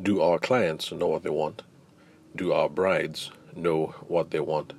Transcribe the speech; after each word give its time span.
Do 0.00 0.22
our 0.22 0.38
clients 0.38 0.92
know 0.92 1.08
what 1.08 1.24
they 1.24 1.30
want? 1.30 1.62
Do 2.36 2.52
our 2.52 2.68
brides 2.68 3.32
know 3.56 3.96
what 4.06 4.30
they 4.30 4.38
want? 4.38 4.74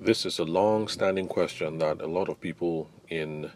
This 0.00 0.24
is 0.24 0.38
a 0.38 0.44
long 0.44 0.88
standing 0.88 1.28
question 1.28 1.76
that 1.80 2.00
a 2.00 2.06
lot 2.06 2.30
of 2.30 2.40
people 2.40 2.88
in 3.10 3.50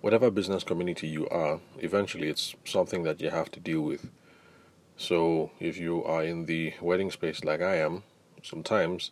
whatever 0.00 0.30
business 0.30 0.62
community 0.62 1.08
you 1.08 1.28
are, 1.30 1.58
eventually 1.78 2.28
it's 2.28 2.54
something 2.64 3.02
that 3.02 3.20
you 3.20 3.30
have 3.30 3.50
to 3.50 3.58
deal 3.58 3.80
with. 3.80 4.10
So 4.96 5.50
if 5.58 5.76
you 5.76 6.04
are 6.04 6.22
in 6.22 6.46
the 6.46 6.74
wedding 6.80 7.10
space 7.10 7.42
like 7.42 7.60
I 7.60 7.78
am, 7.78 8.04
sometimes 8.44 9.10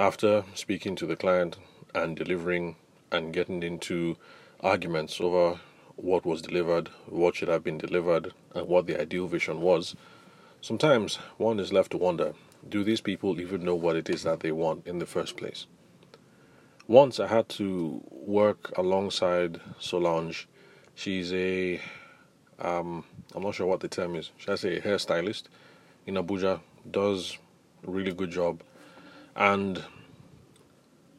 after 0.00 0.42
speaking 0.54 0.96
to 0.96 1.06
the 1.06 1.14
client 1.14 1.58
and 1.94 2.16
delivering 2.16 2.74
and 3.12 3.32
getting 3.32 3.62
into 3.62 4.16
arguments 4.62 5.20
over 5.20 5.60
what 5.94 6.26
was 6.26 6.42
delivered, 6.42 6.88
what 7.06 7.36
should 7.36 7.48
have 7.48 7.62
been 7.62 7.78
delivered, 7.78 8.32
and 8.52 8.66
what 8.66 8.88
the 8.88 9.00
ideal 9.00 9.28
vision 9.28 9.60
was, 9.60 9.94
sometimes 10.60 11.16
one 11.38 11.58
is 11.60 11.72
left 11.72 11.92
to 11.92 11.96
wonder 11.96 12.34
do 12.68 12.84
these 12.84 13.00
people 13.00 13.40
even 13.40 13.64
know 13.64 13.74
what 13.74 13.96
it 13.96 14.10
is 14.10 14.22
that 14.22 14.40
they 14.40 14.52
want 14.52 14.86
in 14.86 14.98
the 14.98 15.06
first 15.06 15.36
place? 15.36 15.66
Once 16.86 17.18
I 17.18 17.26
had 17.26 17.48
to 17.50 18.02
work 18.10 18.72
alongside 18.76 19.60
Solange. 19.78 20.46
She's 20.94 21.32
a, 21.32 21.80
um, 22.58 23.04
I'm 23.34 23.42
not 23.42 23.54
sure 23.54 23.66
what 23.66 23.80
the 23.80 23.88
term 23.88 24.14
is. 24.16 24.30
Should 24.36 24.50
I 24.50 24.56
say 24.56 24.76
a 24.76 24.80
hairstylist 24.80 25.44
in 26.06 26.14
Abuja? 26.14 26.60
Does 26.90 27.38
a 27.86 27.90
really 27.90 28.12
good 28.12 28.30
job. 28.30 28.62
And 29.36 29.82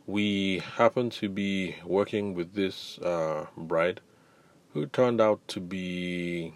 we 0.06 0.60
happened 0.76 1.14
to 1.14 1.30
be 1.30 1.76
working 1.86 2.34
with 2.34 2.54
this 2.54 3.00
uh, 3.00 3.48
bride 3.58 4.02
who 4.74 4.86
turned 4.86 5.20
out 5.20 5.40
to 5.50 5.60
be 5.60 6.54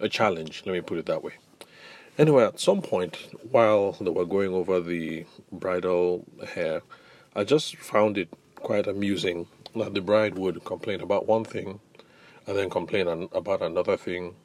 a 0.00 0.08
challenge, 0.08 0.62
let 0.66 0.72
me 0.72 0.80
put 0.80 0.98
it 0.98 1.06
that 1.06 1.22
way. 1.22 1.34
Anyway, 2.16 2.44
at 2.44 2.60
some 2.60 2.80
point 2.80 3.16
while 3.50 3.92
they 4.00 4.10
were 4.10 4.24
going 4.24 4.54
over 4.54 4.80
the 4.80 5.26
bridal 5.50 6.24
hair, 6.54 6.80
I 7.34 7.42
just 7.42 7.76
found 7.76 8.16
it 8.16 8.28
quite 8.54 8.86
amusing 8.86 9.48
that 9.74 9.94
the 9.94 10.00
bride 10.00 10.38
would 10.38 10.64
complain 10.64 11.00
about 11.00 11.26
one 11.26 11.44
thing 11.44 11.80
and 12.46 12.56
then 12.56 12.70
complain 12.70 13.08
an- 13.08 13.28
about 13.32 13.62
another 13.62 13.96
thing, 13.96 14.36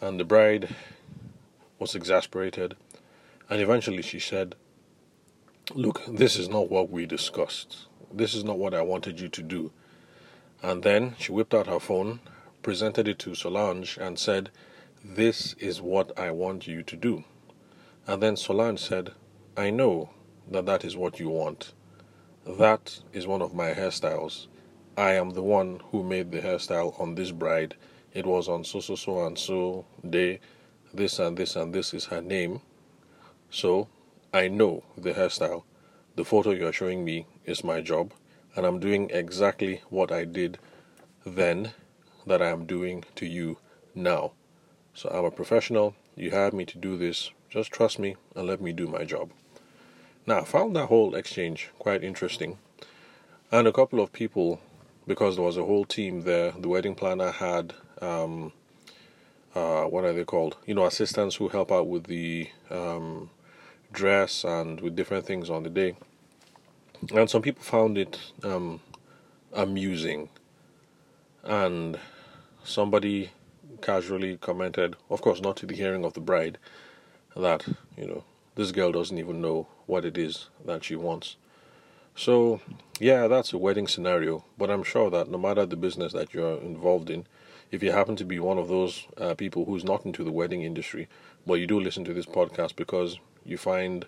and 0.00 0.18
the 0.18 0.24
bride 0.24 0.74
was 1.78 1.94
exasperated, 1.94 2.74
and 3.50 3.60
eventually 3.60 4.00
she 4.00 4.18
said, 4.18 4.54
Look, 5.74 6.02
this 6.08 6.38
is 6.38 6.48
not 6.48 6.70
what 6.70 6.88
we 6.88 7.04
discussed. 7.04 7.86
This 8.12 8.34
is 8.34 8.44
not 8.44 8.58
what 8.58 8.72
I 8.72 8.80
wanted 8.80 9.20
you 9.20 9.28
to 9.28 9.42
do. 9.42 9.72
And 10.62 10.82
then 10.82 11.16
she 11.18 11.32
whipped 11.32 11.52
out 11.54 11.66
her 11.66 11.80
phone, 11.80 12.20
presented 12.62 13.08
it 13.08 13.18
to 13.20 13.34
Solange, 13.34 13.98
and 13.98 14.18
said, 14.18 14.50
This 15.06 15.52
is 15.58 15.82
what 15.82 16.18
I 16.18 16.30
want 16.30 16.66
you 16.66 16.82
to 16.82 16.96
do. 16.96 17.24
And 18.06 18.22
then 18.22 18.38
Solange 18.38 18.80
said, 18.80 19.12
I 19.54 19.68
know 19.68 20.08
that 20.50 20.64
that 20.64 20.82
is 20.82 20.96
what 20.96 21.20
you 21.20 21.28
want. 21.28 21.74
That 22.46 23.00
is 23.12 23.26
one 23.26 23.42
of 23.42 23.54
my 23.54 23.74
hairstyles. 23.74 24.46
I 24.96 25.12
am 25.12 25.30
the 25.30 25.42
one 25.42 25.82
who 25.90 26.02
made 26.02 26.32
the 26.32 26.40
hairstyle 26.40 26.98
on 26.98 27.16
this 27.16 27.32
bride. 27.32 27.74
It 28.14 28.24
was 28.24 28.48
on 28.48 28.64
so 28.64 28.80
so 28.80 28.94
so 28.94 29.26
and 29.26 29.38
so 29.38 29.84
day. 30.08 30.40
This 30.94 31.18
and 31.18 31.36
this 31.36 31.54
and 31.54 31.74
this 31.74 31.92
is 31.92 32.06
her 32.06 32.22
name. 32.22 32.62
So 33.50 33.88
I 34.32 34.48
know 34.48 34.84
the 34.96 35.12
hairstyle. 35.12 35.64
The 36.16 36.24
photo 36.24 36.52
you 36.52 36.66
are 36.66 36.72
showing 36.72 37.04
me 37.04 37.26
is 37.44 37.62
my 37.62 37.82
job, 37.82 38.14
and 38.56 38.64
I'm 38.64 38.80
doing 38.80 39.10
exactly 39.10 39.82
what 39.90 40.10
I 40.10 40.24
did 40.24 40.58
then 41.26 41.72
that 42.26 42.40
I 42.40 42.48
am 42.48 42.64
doing 42.64 43.04
to 43.16 43.26
you 43.26 43.58
now. 43.94 44.32
So 44.96 45.08
I'm 45.08 45.24
a 45.24 45.30
professional. 45.30 45.96
You 46.14 46.30
hired 46.30 46.54
me 46.54 46.64
to 46.66 46.78
do 46.78 46.96
this. 46.96 47.32
Just 47.50 47.72
trust 47.72 47.98
me 47.98 48.14
and 48.36 48.46
let 48.46 48.60
me 48.60 48.72
do 48.72 48.86
my 48.86 49.04
job. 49.04 49.30
Now, 50.24 50.40
I 50.40 50.44
found 50.44 50.76
that 50.76 50.86
whole 50.86 51.16
exchange 51.16 51.70
quite 51.80 52.04
interesting. 52.04 52.58
And 53.50 53.66
a 53.66 53.72
couple 53.72 54.00
of 54.00 54.12
people, 54.12 54.60
because 55.06 55.34
there 55.34 55.44
was 55.44 55.56
a 55.56 55.64
whole 55.64 55.84
team 55.84 56.22
there, 56.22 56.52
the 56.52 56.68
wedding 56.68 56.94
planner 56.94 57.32
had, 57.32 57.74
um, 58.00 58.52
uh, 59.54 59.82
what 59.82 60.04
are 60.04 60.12
they 60.12 60.24
called? 60.24 60.56
You 60.64 60.74
know, 60.74 60.86
assistants 60.86 61.36
who 61.36 61.48
help 61.48 61.72
out 61.72 61.88
with 61.88 62.04
the 62.04 62.48
um, 62.70 63.30
dress 63.92 64.44
and 64.44 64.80
with 64.80 64.94
different 64.94 65.26
things 65.26 65.50
on 65.50 65.64
the 65.64 65.70
day. 65.70 65.96
And 67.12 67.28
some 67.28 67.42
people 67.42 67.64
found 67.64 67.98
it 67.98 68.18
um, 68.44 68.80
amusing. 69.52 70.28
And 71.42 71.98
somebody 72.62 73.32
casually 73.80 74.36
commented, 74.36 74.96
of 75.10 75.20
course, 75.20 75.40
not 75.40 75.56
to 75.58 75.66
the 75.66 75.74
hearing 75.74 76.04
of 76.04 76.14
the 76.14 76.20
bride, 76.20 76.58
that, 77.36 77.66
you 77.96 78.06
know, 78.06 78.24
this 78.54 78.72
girl 78.72 78.92
doesn't 78.92 79.18
even 79.18 79.40
know 79.40 79.66
what 79.86 80.04
it 80.04 80.16
is 80.16 80.48
that 80.64 80.84
she 80.84 80.96
wants. 80.96 81.36
So, 82.16 82.60
yeah, 83.00 83.26
that's 83.26 83.52
a 83.52 83.58
wedding 83.58 83.88
scenario, 83.88 84.44
but 84.56 84.70
I'm 84.70 84.84
sure 84.84 85.10
that 85.10 85.28
no 85.28 85.38
matter 85.38 85.66
the 85.66 85.76
business 85.76 86.12
that 86.12 86.32
you're 86.32 86.58
involved 86.58 87.10
in, 87.10 87.26
if 87.72 87.82
you 87.82 87.90
happen 87.90 88.14
to 88.16 88.24
be 88.24 88.38
one 88.38 88.58
of 88.58 88.68
those 88.68 89.06
uh, 89.18 89.34
people 89.34 89.64
who's 89.64 89.84
not 89.84 90.06
into 90.06 90.22
the 90.22 90.30
wedding 90.30 90.62
industry, 90.62 91.08
but 91.44 91.54
you 91.54 91.66
do 91.66 91.80
listen 91.80 92.04
to 92.04 92.14
this 92.14 92.26
podcast 92.26 92.76
because 92.76 93.18
you 93.44 93.58
find 93.58 94.06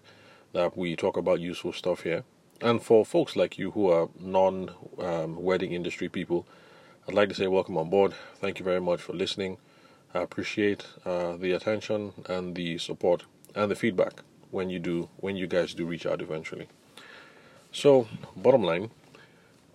that 0.52 0.76
we 0.76 0.94
talk 0.94 1.16
about 1.16 1.40
useful 1.40 1.72
stuff 1.72 2.02
here. 2.02 2.22
And 2.60 2.80
for 2.80 3.04
folks 3.04 3.34
like 3.34 3.58
you 3.58 3.72
who 3.72 3.90
are 3.90 4.08
non 4.18 4.70
um, 4.98 5.42
wedding 5.42 5.72
industry 5.72 6.08
people, 6.08 6.46
I'd 7.08 7.14
like 7.14 7.28
to 7.28 7.36
say 7.36 7.46
welcome 7.46 7.78
on 7.78 7.88
board. 7.88 8.14
Thank 8.40 8.58
you 8.58 8.64
very 8.64 8.80
much 8.80 9.00
for 9.00 9.12
listening. 9.12 9.58
I 10.12 10.22
appreciate 10.22 10.86
uh, 11.04 11.36
the 11.36 11.52
attention 11.52 12.12
and 12.28 12.56
the 12.56 12.78
support 12.78 13.26
and 13.54 13.70
the 13.70 13.76
feedback 13.76 14.24
when 14.50 14.70
you 14.70 14.80
do 14.80 15.08
when 15.18 15.36
you 15.36 15.46
guys 15.46 15.72
do 15.72 15.86
reach 15.86 16.04
out 16.04 16.20
eventually. 16.20 16.66
So, 17.70 18.08
bottom 18.34 18.64
line, 18.64 18.90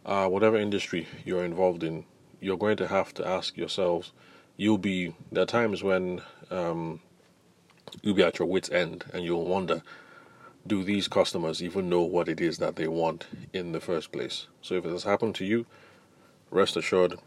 uh, 0.05 0.27
whatever 0.27 0.57
industry 0.57 1.07
you're 1.23 1.45
involved 1.45 1.83
in, 1.83 2.03
you're 2.41 2.57
going 2.57 2.75
to 2.75 2.87
have 2.87 3.13
to 3.13 3.25
ask 3.25 3.55
yourselves. 3.55 4.11
You'll 4.57 4.77
be 4.77 5.15
there 5.31 5.43
are 5.43 5.45
times 5.45 5.81
when 5.81 6.21
um, 6.49 6.99
you'll 8.01 8.15
be 8.15 8.23
at 8.23 8.39
your 8.39 8.49
wits' 8.49 8.69
end 8.71 9.05
and 9.13 9.23
you'll 9.23 9.45
wonder 9.45 9.83
do 10.67 10.83
these 10.83 11.07
customers 11.07 11.63
even 11.63 11.89
know 11.89 12.01
what 12.01 12.27
it 12.27 12.41
is 12.41 12.57
that 12.57 12.75
they 12.75 12.89
want 12.89 13.27
in 13.53 13.71
the 13.71 13.79
first 13.79 14.11
place? 14.11 14.47
So 14.61 14.75
if 14.75 14.85
it 14.85 14.91
has 14.91 15.05
happened 15.05 15.35
to 15.35 15.45
you, 15.45 15.65
rest 16.51 16.77
assured, 16.77 17.17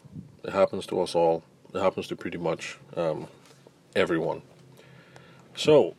it 0.44 0.52
happens 0.52 0.86
to 0.86 1.00
us 1.00 1.14
all. 1.14 1.42
It 1.74 1.80
happens 1.80 2.06
to 2.08 2.16
pretty 2.16 2.38
much 2.38 2.78
um, 2.96 3.26
everyone. 3.96 4.42
So, 5.56 5.96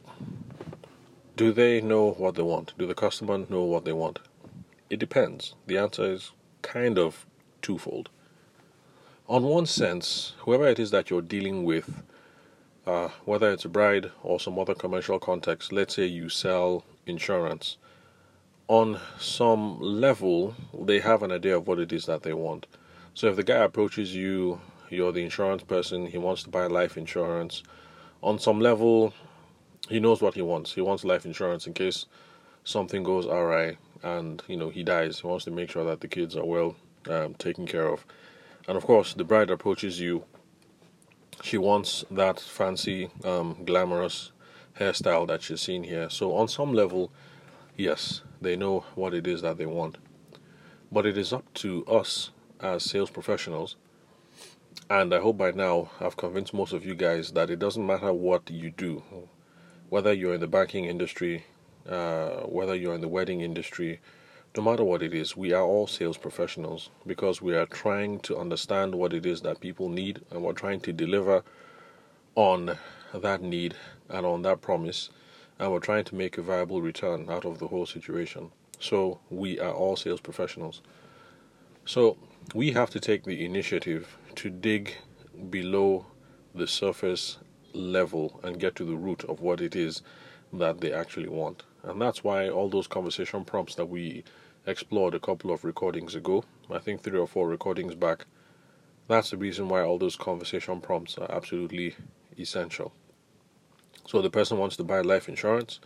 do 1.36 1.52
they 1.52 1.82
know 1.82 2.12
what 2.12 2.36
they 2.36 2.44
want? 2.44 2.74
Do 2.78 2.88
the 2.88 2.96
customer 2.96 3.38
know 3.50 3.64
what 3.64 3.84
they 3.84 3.94
want? 3.94 4.20
It 4.90 5.00
depends. 5.00 5.56
The 5.68 5.78
answer 5.78 6.06
is 6.06 6.32
kind 6.62 6.98
of 6.98 7.26
twofold. 7.62 8.10
On 9.28 9.44
one 9.44 9.66
sense, 9.66 10.34
whoever 10.40 10.68
it 10.68 10.80
is 10.80 10.92
that 10.92 11.10
you're 11.10 11.22
dealing 11.22 11.64
with 11.64 12.04
uh, 12.86 13.10
whether 13.26 13.52
it's 13.52 13.66
a 13.66 13.70
bride 13.70 14.12
or 14.22 14.40
some 14.40 14.60
other 14.60 14.76
commercial 14.76 15.20
context, 15.20 15.72
let's 15.72 15.96
say 15.96 16.06
you 16.06 16.30
sell 16.30 16.84
insurance, 17.06 17.78
on 18.68 19.00
some 19.20 19.80
level, 19.80 20.56
they 20.74 21.00
have 21.00 21.24
an 21.24 21.32
idea 21.32 21.58
of 21.58 21.68
what 21.68 21.80
it 21.80 21.92
is 21.92 22.06
that 22.06 22.24
they 22.24 22.34
want. 22.34 22.68
So 23.16 23.28
if 23.28 23.38
the 23.38 23.44
guy 23.44 23.64
approaches 23.64 24.14
you, 24.14 24.60
you're 24.90 25.14
the 25.14 25.24
insurance 25.24 25.64
person, 25.64 26.06
he 26.06 26.18
wants 26.18 26.44
to 26.44 26.50
buy 26.50 26.68
life 26.68 26.98
insurance, 26.98 27.64
on 28.22 28.40
some 28.40 28.60
level, 28.60 29.14
he 29.88 30.02
knows 30.02 30.22
what 30.22 30.34
he 30.34 30.42
wants. 30.42 30.74
He 30.74 30.82
wants 30.82 31.06
life 31.06 31.26
insurance 31.26 31.66
in 31.66 31.74
case 31.74 32.08
something 32.66 33.04
goes 33.04 33.26
awry 33.26 33.78
and 34.04 34.44
you 34.48 34.58
know 34.58 34.70
he 34.70 34.84
dies. 34.84 35.22
He 35.22 35.28
wants 35.28 35.46
to 35.46 35.52
make 35.52 35.70
sure 35.72 35.86
that 35.86 36.02
the 36.02 36.10
kids 36.10 36.36
are 36.36 36.44
well 36.44 36.76
um, 37.10 37.36
taken 37.36 37.66
care 37.66 37.88
of. 37.88 38.06
And 38.68 38.76
of 38.76 38.84
course, 38.84 39.14
the 39.14 39.24
bride 39.24 39.50
approaches 39.50 40.00
you 40.00 40.26
she 41.42 41.58
wants 41.58 42.04
that 42.12 42.40
fancy, 42.40 43.10
um, 43.24 43.64
glamorous 43.66 44.32
hairstyle 44.80 45.28
that 45.28 45.42
she's 45.42 45.62
seen 45.62 45.84
here. 45.84 46.10
So, 46.10 46.36
on 46.36 46.48
some 46.48 46.74
level, 46.74 47.12
yes, 47.78 48.22
they 48.42 48.56
know 48.58 48.84
what 48.96 49.14
it 49.14 49.26
is 49.26 49.42
that 49.42 49.58
they 49.58 49.66
want. 49.66 50.00
But 50.92 51.06
it 51.06 51.18
is 51.18 51.32
up 51.32 51.46
to 51.56 51.86
us 51.86 52.32
as 52.60 52.84
sales 52.84 53.10
professionals, 53.10 53.76
and 54.90 55.14
I 55.14 55.20
hope 55.20 55.38
by 55.38 55.52
now 55.52 55.90
I've 56.00 56.18
convinced 56.18 56.54
most 56.54 56.74
of 56.74 56.86
you 56.86 56.96
guys 56.96 57.32
that 57.32 57.50
it 57.50 57.60
doesn't 57.60 57.86
matter 57.86 58.14
what 58.14 58.50
you 58.50 58.72
do, 58.72 59.04
whether 59.90 60.14
you're 60.14 60.36
in 60.36 60.42
the 60.42 60.48
banking 60.48 60.86
industry, 60.86 61.46
uh, 61.90 62.42
whether 62.42 62.76
you're 62.76 62.96
in 62.96 63.02
the 63.02 63.08
wedding 63.08 63.42
industry, 63.42 64.00
no 64.56 64.64
matter 64.64 64.84
what 64.84 65.04
it 65.04 65.14
is, 65.14 65.36
we 65.36 65.52
are 65.52 65.64
all 65.64 65.86
sales 65.86 66.18
professionals 66.18 66.90
because 67.06 67.42
we 67.42 67.54
are 67.56 67.66
trying 67.66 68.20
to 68.22 68.38
understand 68.38 68.96
what 68.96 69.12
it 69.12 69.26
is 69.26 69.42
that 69.42 69.60
people 69.60 69.90
need 69.90 70.22
and 70.32 70.42
we're 70.42 70.54
trying 70.54 70.80
to 70.82 70.94
deliver 70.94 71.44
on 72.36 72.78
that 73.14 73.42
need 73.42 73.76
and 74.10 74.26
on 74.26 74.42
that 74.44 74.62
promise 74.62 75.10
and 75.60 75.72
we're 75.72 75.80
trying 75.80 76.04
to 76.06 76.16
make 76.16 76.38
a 76.38 76.42
viable 76.42 76.82
return 76.82 77.30
out 77.30 77.46
of 77.46 77.60
the 77.60 77.68
whole 77.68 77.86
situation. 77.86 78.52
So 78.80 79.20
we 79.30 79.60
are 79.60 79.74
all 79.74 79.96
sales 79.96 80.22
professionals. 80.22 80.82
So 81.86 82.18
we 82.54 82.72
have 82.72 82.90
to 82.92 83.00
take 83.00 83.24
the 83.24 83.44
initiative 83.44 84.18
to 84.36 84.50
dig 84.50 84.94
below 85.50 86.06
the 86.54 86.68
surface 86.68 87.38
level 87.74 88.40
and 88.44 88.60
get 88.60 88.76
to 88.76 88.86
the 88.86 88.96
root 88.96 89.24
of 89.26 89.42
what 89.42 89.62
it 89.62 89.76
is 89.76 90.02
that 90.54 90.80
they 90.80 90.94
actually 90.94 91.28
want. 91.28 91.64
And 91.84 92.02
that's 92.02 92.24
why 92.24 92.50
all 92.50 92.70
those 92.70 92.88
conversation 92.88 93.44
prompts 93.46 93.76
that 93.76 93.88
we 93.88 94.24
explored 94.66 95.14
a 95.14 95.20
couple 95.20 95.52
of 95.52 95.64
recordings 95.64 96.16
ago, 96.16 96.44
I 96.72 96.80
think 96.80 97.02
three 97.02 97.20
or 97.20 97.28
four 97.28 97.48
recordings 97.48 97.96
back, 97.96 98.26
that's 99.08 99.30
the 99.30 99.38
reason 99.38 99.70
why 99.70 99.82
all 99.82 100.00
those 100.00 100.16
conversation 100.16 100.82
prompts 100.82 101.18
are 101.18 101.32
absolutely 101.32 101.96
essential. 102.40 102.94
So 104.08 104.22
the 104.22 104.30
person 104.30 104.58
wants 104.58 104.78
to 104.78 104.84
buy 104.84 105.02
life 105.02 105.30
insurance. 105.30 105.80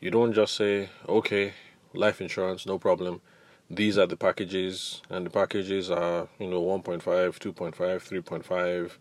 You 0.00 0.10
don't 0.10 0.32
just 0.32 0.54
say, 0.54 0.90
okay, 1.08 1.54
life 1.94 2.20
insurance, 2.20 2.66
no 2.66 2.78
problem. 2.78 3.20
These 3.70 3.98
are 3.98 4.06
the 4.06 4.16
packages, 4.16 5.02
and 5.10 5.26
the 5.26 5.30
packages 5.30 5.90
are, 5.90 6.28
you 6.38 6.48
know, 6.48 6.62
1.5, 6.62 7.02
2.5, 7.02 7.74
3.5, 7.74 8.92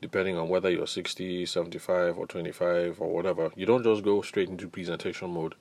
depending 0.00 0.38
on 0.38 0.48
whether 0.48 0.70
you're 0.70 0.86
60, 0.86 1.44
75, 1.44 2.16
or 2.16 2.26
25, 2.26 2.98
or 2.98 3.12
whatever. 3.12 3.50
You 3.56 3.66
don't 3.66 3.84
just 3.84 4.02
go 4.02 4.22
straight 4.22 4.48
into 4.48 4.68
presentation 4.68 5.28
mode. 5.28 5.54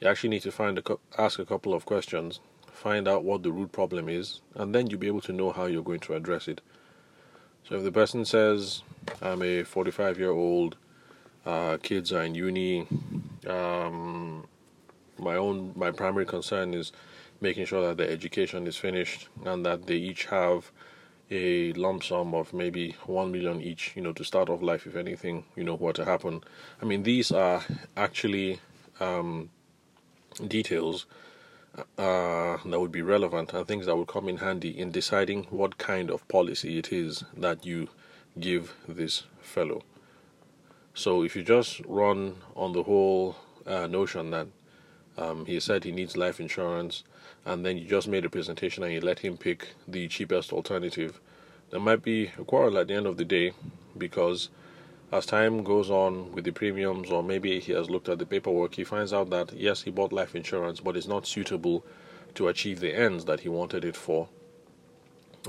You 0.00 0.08
actually 0.08 0.30
need 0.30 0.42
to 0.42 0.50
find 0.50 0.78
a, 0.78 0.98
ask 1.18 1.38
a 1.38 1.44
couple 1.44 1.74
of 1.74 1.84
questions, 1.84 2.40
find 2.72 3.06
out 3.06 3.22
what 3.22 3.42
the 3.42 3.52
root 3.52 3.70
problem 3.70 4.08
is, 4.08 4.40
and 4.54 4.74
then 4.74 4.86
you'll 4.88 4.98
be 4.98 5.06
able 5.06 5.20
to 5.20 5.32
know 5.32 5.52
how 5.52 5.66
you're 5.66 5.82
going 5.82 6.00
to 6.00 6.14
address 6.14 6.48
it. 6.48 6.62
So 7.68 7.76
if 7.76 7.84
the 7.84 7.92
person 7.92 8.24
says, 8.24 8.82
I'm 9.20 9.42
a 9.42 9.62
45 9.62 10.18
year 10.18 10.30
old, 10.30 10.76
uh, 11.44 11.76
kids 11.82 12.14
are 12.14 12.22
in 12.22 12.34
uni, 12.34 12.86
um, 13.46 14.46
my 15.18 15.36
own 15.36 15.72
my 15.76 15.90
primary 15.90 16.26
concern 16.26 16.74
is 16.74 16.92
making 17.40 17.66
sure 17.66 17.86
that 17.88 17.96
the 17.96 18.10
education 18.10 18.66
is 18.66 18.76
finished 18.76 19.28
and 19.44 19.64
that 19.66 19.86
they 19.86 19.96
each 19.96 20.26
have 20.26 20.70
a 21.30 21.72
lump 21.72 22.04
sum 22.04 22.34
of 22.34 22.52
maybe 22.52 22.96
one 23.06 23.32
million 23.32 23.60
each, 23.60 23.92
you 23.96 24.02
know, 24.02 24.12
to 24.12 24.24
start 24.24 24.48
off 24.48 24.62
life 24.62 24.86
if 24.86 24.94
anything, 24.94 25.44
you 25.56 25.64
know, 25.64 25.74
were 25.74 25.92
to 25.92 26.04
happen. 26.04 26.42
I 26.80 26.84
mean, 26.84 27.02
these 27.02 27.32
are 27.32 27.62
actually 27.96 28.60
um, 29.00 29.50
details 30.46 31.06
uh, 31.98 32.58
that 32.64 32.80
would 32.80 32.92
be 32.92 33.02
relevant 33.02 33.52
and 33.52 33.66
things 33.66 33.86
that 33.86 33.96
would 33.96 34.06
come 34.06 34.28
in 34.28 34.36
handy 34.36 34.78
in 34.78 34.90
deciding 34.90 35.44
what 35.44 35.78
kind 35.78 36.10
of 36.10 36.26
policy 36.28 36.78
it 36.78 36.92
is 36.92 37.24
that 37.36 37.66
you 37.66 37.88
give 38.38 38.74
this 38.88 39.24
fellow. 39.40 39.82
So 40.92 41.24
if 41.24 41.34
you 41.34 41.42
just 41.42 41.80
run 41.86 42.36
on 42.54 42.72
the 42.72 42.84
whole 42.84 43.36
uh, 43.66 43.86
notion 43.86 44.30
that 44.30 44.46
um, 45.16 45.46
he 45.46 45.60
said 45.60 45.84
he 45.84 45.92
needs 45.92 46.16
life 46.16 46.40
insurance, 46.40 47.04
and 47.44 47.64
then 47.64 47.76
you 47.76 47.86
just 47.86 48.08
made 48.08 48.24
a 48.24 48.30
presentation 48.30 48.82
and 48.82 48.92
you 48.92 49.00
let 49.00 49.20
him 49.20 49.36
pick 49.36 49.74
the 49.86 50.08
cheapest 50.08 50.52
alternative, 50.52 51.20
there 51.70 51.80
might 51.80 52.02
be 52.02 52.30
a 52.38 52.44
quarrel 52.44 52.78
at 52.78 52.88
the 52.88 52.94
end 52.94 53.06
of 53.06 53.16
the 53.16 53.24
day 53.24 53.52
because 53.96 54.48
as 55.12 55.26
time 55.26 55.62
goes 55.62 55.90
on 55.90 56.32
with 56.32 56.44
the 56.44 56.50
premiums, 56.50 57.10
or 57.10 57.22
maybe 57.22 57.60
he 57.60 57.72
has 57.72 57.88
looked 57.88 58.08
at 58.08 58.18
the 58.18 58.26
paperwork, 58.26 58.74
he 58.74 58.84
finds 58.84 59.12
out 59.12 59.30
that 59.30 59.52
yes, 59.52 59.82
he 59.82 59.90
bought 59.90 60.12
life 60.12 60.34
insurance, 60.34 60.80
but 60.80 60.96
it's 60.96 61.06
not 61.06 61.26
suitable 61.26 61.84
to 62.34 62.48
achieve 62.48 62.80
the 62.80 62.92
ends 62.92 63.24
that 63.26 63.40
he 63.40 63.48
wanted 63.48 63.84
it 63.84 63.96
for. 63.96 64.28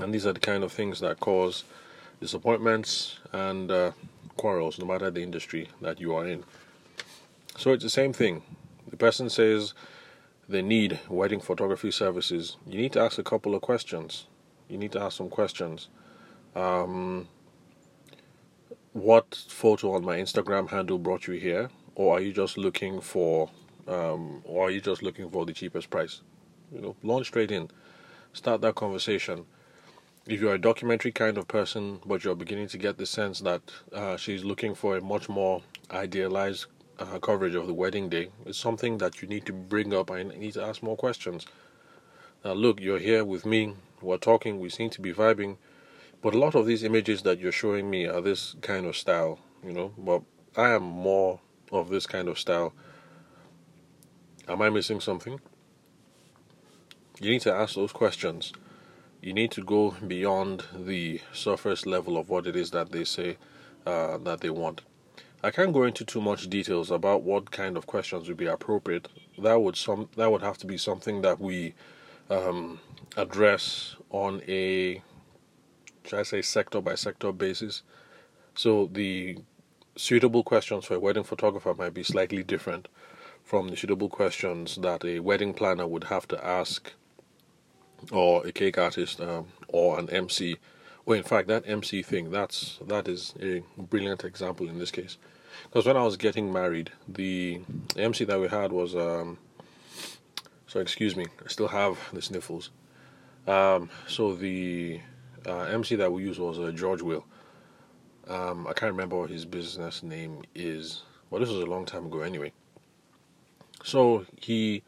And 0.00 0.12
these 0.12 0.26
are 0.26 0.32
the 0.32 0.40
kind 0.40 0.62
of 0.62 0.72
things 0.72 1.00
that 1.00 1.20
cause 1.20 1.64
disappointments 2.20 3.18
and 3.32 3.70
uh, 3.70 3.92
quarrels, 4.36 4.78
no 4.78 4.84
matter 4.84 5.10
the 5.10 5.22
industry 5.22 5.68
that 5.80 6.00
you 6.00 6.14
are 6.14 6.26
in. 6.26 6.44
So 7.56 7.72
it's 7.72 7.82
the 7.82 7.90
same 7.90 8.12
thing. 8.12 8.42
The 8.88 8.96
person 8.96 9.28
says 9.28 9.74
they 10.48 10.62
need 10.62 11.00
wedding 11.08 11.40
photography 11.40 11.90
services. 11.90 12.56
You 12.66 12.78
need 12.78 12.92
to 12.92 13.00
ask 13.00 13.18
a 13.18 13.24
couple 13.24 13.54
of 13.54 13.62
questions. 13.62 14.26
You 14.68 14.78
need 14.78 14.92
to 14.92 15.00
ask 15.00 15.16
some 15.16 15.28
questions. 15.28 15.88
Um, 16.54 17.28
what 18.92 19.34
photo 19.48 19.92
on 19.92 20.04
my 20.04 20.16
Instagram 20.16 20.70
handle 20.70 20.98
brought 20.98 21.26
you 21.26 21.34
here, 21.34 21.68
or 21.94 22.16
are 22.16 22.20
you 22.20 22.32
just 22.32 22.56
looking 22.56 23.00
for, 23.00 23.50
um, 23.86 24.42
or 24.44 24.68
are 24.68 24.70
you 24.70 24.80
just 24.80 25.02
looking 25.02 25.30
for 25.30 25.44
the 25.44 25.52
cheapest 25.52 25.90
price? 25.90 26.22
You 26.72 26.80
know, 26.80 26.96
launch 27.02 27.26
straight 27.26 27.50
in, 27.50 27.70
start 28.32 28.60
that 28.62 28.74
conversation. 28.74 29.44
If 30.26 30.40
you're 30.40 30.54
a 30.54 30.58
documentary 30.58 31.12
kind 31.12 31.38
of 31.38 31.46
person, 31.46 32.00
but 32.06 32.24
you're 32.24 32.34
beginning 32.34 32.68
to 32.68 32.78
get 32.78 32.98
the 32.98 33.06
sense 33.06 33.40
that 33.40 33.62
uh, 33.92 34.16
she's 34.16 34.44
looking 34.44 34.74
for 34.74 34.96
a 34.96 35.00
much 35.00 35.28
more 35.28 35.62
idealized 35.90 36.66
uh, 36.98 37.18
coverage 37.18 37.54
of 37.54 37.66
the 37.66 37.74
wedding 37.74 38.08
day, 38.08 38.30
it's 38.44 38.58
something 38.58 38.98
that 38.98 39.22
you 39.22 39.28
need 39.28 39.46
to 39.46 39.52
bring 39.52 39.94
up 39.94 40.10
I 40.10 40.22
need 40.22 40.54
to 40.54 40.62
ask 40.62 40.82
more 40.82 40.96
questions. 40.96 41.46
Now, 42.44 42.52
look, 42.52 42.80
you're 42.80 42.98
here 42.98 43.24
with 43.24 43.44
me, 43.44 43.74
we're 44.00 44.18
talking, 44.18 44.60
we 44.60 44.68
seem 44.68 44.90
to 44.90 45.00
be 45.00 45.12
vibing 45.12 45.56
but 46.22 46.34
a 46.34 46.38
lot 46.38 46.54
of 46.54 46.66
these 46.66 46.82
images 46.82 47.22
that 47.22 47.38
you're 47.38 47.52
showing 47.52 47.88
me 47.90 48.06
are 48.06 48.20
this 48.20 48.56
kind 48.60 48.86
of 48.86 48.96
style, 48.96 49.38
you 49.64 49.72
know. 49.72 49.92
But 49.96 50.22
I 50.56 50.70
am 50.70 50.82
more 50.82 51.40
of 51.70 51.88
this 51.88 52.06
kind 52.06 52.28
of 52.28 52.38
style. 52.38 52.72
Am 54.48 54.62
I 54.62 54.70
missing 54.70 55.00
something? 55.00 55.40
You 57.20 57.30
need 57.30 57.42
to 57.42 57.52
ask 57.52 57.74
those 57.74 57.92
questions. 57.92 58.52
You 59.20 59.32
need 59.32 59.50
to 59.52 59.62
go 59.62 59.94
beyond 60.06 60.64
the 60.74 61.20
surface 61.32 61.86
level 61.86 62.16
of 62.16 62.28
what 62.28 62.46
it 62.46 62.56
is 62.56 62.70
that 62.72 62.92
they 62.92 63.04
say 63.04 63.36
uh, 63.86 64.18
that 64.18 64.40
they 64.40 64.50
want. 64.50 64.82
I 65.42 65.50
can't 65.50 65.72
go 65.72 65.84
into 65.84 66.04
too 66.04 66.20
much 66.20 66.48
details 66.48 66.90
about 66.90 67.22
what 67.22 67.50
kind 67.50 67.76
of 67.76 67.86
questions 67.86 68.28
would 68.28 68.36
be 68.36 68.46
appropriate. 68.46 69.08
That 69.38 69.60
would 69.60 69.76
some 69.76 70.08
that 70.16 70.30
would 70.30 70.42
have 70.42 70.58
to 70.58 70.66
be 70.66 70.78
something 70.78 71.22
that 71.22 71.40
we 71.40 71.74
um, 72.30 72.80
address 73.16 73.96
on 74.10 74.42
a 74.48 75.02
should 76.06 76.20
I 76.20 76.22
say, 76.22 76.42
sector 76.42 76.80
by 76.80 76.94
sector 76.94 77.32
basis. 77.32 77.82
So 78.54 78.88
the 78.92 79.38
suitable 79.96 80.44
questions 80.44 80.84
for 80.84 80.94
a 80.94 81.00
wedding 81.00 81.24
photographer 81.24 81.74
might 81.74 81.94
be 81.94 82.02
slightly 82.02 82.42
different 82.42 82.88
from 83.42 83.68
the 83.68 83.76
suitable 83.76 84.08
questions 84.08 84.76
that 84.76 85.04
a 85.04 85.20
wedding 85.20 85.54
planner 85.54 85.86
would 85.86 86.04
have 86.04 86.26
to 86.28 86.46
ask, 86.46 86.92
or 88.10 88.46
a 88.46 88.52
cake 88.52 88.78
artist, 88.78 89.20
um, 89.20 89.46
or 89.68 89.98
an 89.98 90.08
MC. 90.10 90.56
Well, 91.06 91.16
in 91.16 91.22
fact, 91.24 91.46
that 91.46 91.62
MC 91.68 92.02
thing 92.02 92.32
that's 92.32 92.80
that 92.84 93.06
is 93.06 93.32
a 93.40 93.62
brilliant 93.78 94.24
example 94.24 94.68
in 94.68 94.80
this 94.80 94.90
case, 94.90 95.18
because 95.62 95.86
when 95.86 95.96
I 95.96 96.02
was 96.02 96.16
getting 96.16 96.52
married, 96.52 96.90
the 97.06 97.60
MC 97.96 98.24
that 98.24 98.40
we 98.40 98.48
had 98.48 98.72
was 98.72 98.96
um, 98.96 99.38
so 100.66 100.80
excuse 100.80 101.14
me, 101.14 101.26
I 101.44 101.48
still 101.48 101.68
have 101.68 101.96
the 102.12 102.20
sniffles. 102.20 102.70
Um, 103.46 103.88
so 104.08 104.34
the 104.34 105.00
uh, 105.46 105.60
MC 105.60 105.94
that 105.94 106.12
we 106.12 106.24
used 106.24 106.40
was 106.40 106.58
uh, 106.58 106.72
George 106.72 107.02
Will. 107.02 107.24
Um, 108.26 108.66
I 108.66 108.72
can't 108.72 108.90
remember 108.90 109.16
what 109.16 109.30
his 109.30 109.44
business 109.44 110.02
name 110.02 110.42
is, 110.56 111.04
but 111.30 111.38
this 111.38 111.48
was 111.48 111.60
a 111.60 111.66
long 111.66 111.86
time 111.86 112.06
ago 112.06 112.22
anyway. 112.22 112.52
So 113.84 114.26
he 114.40 114.82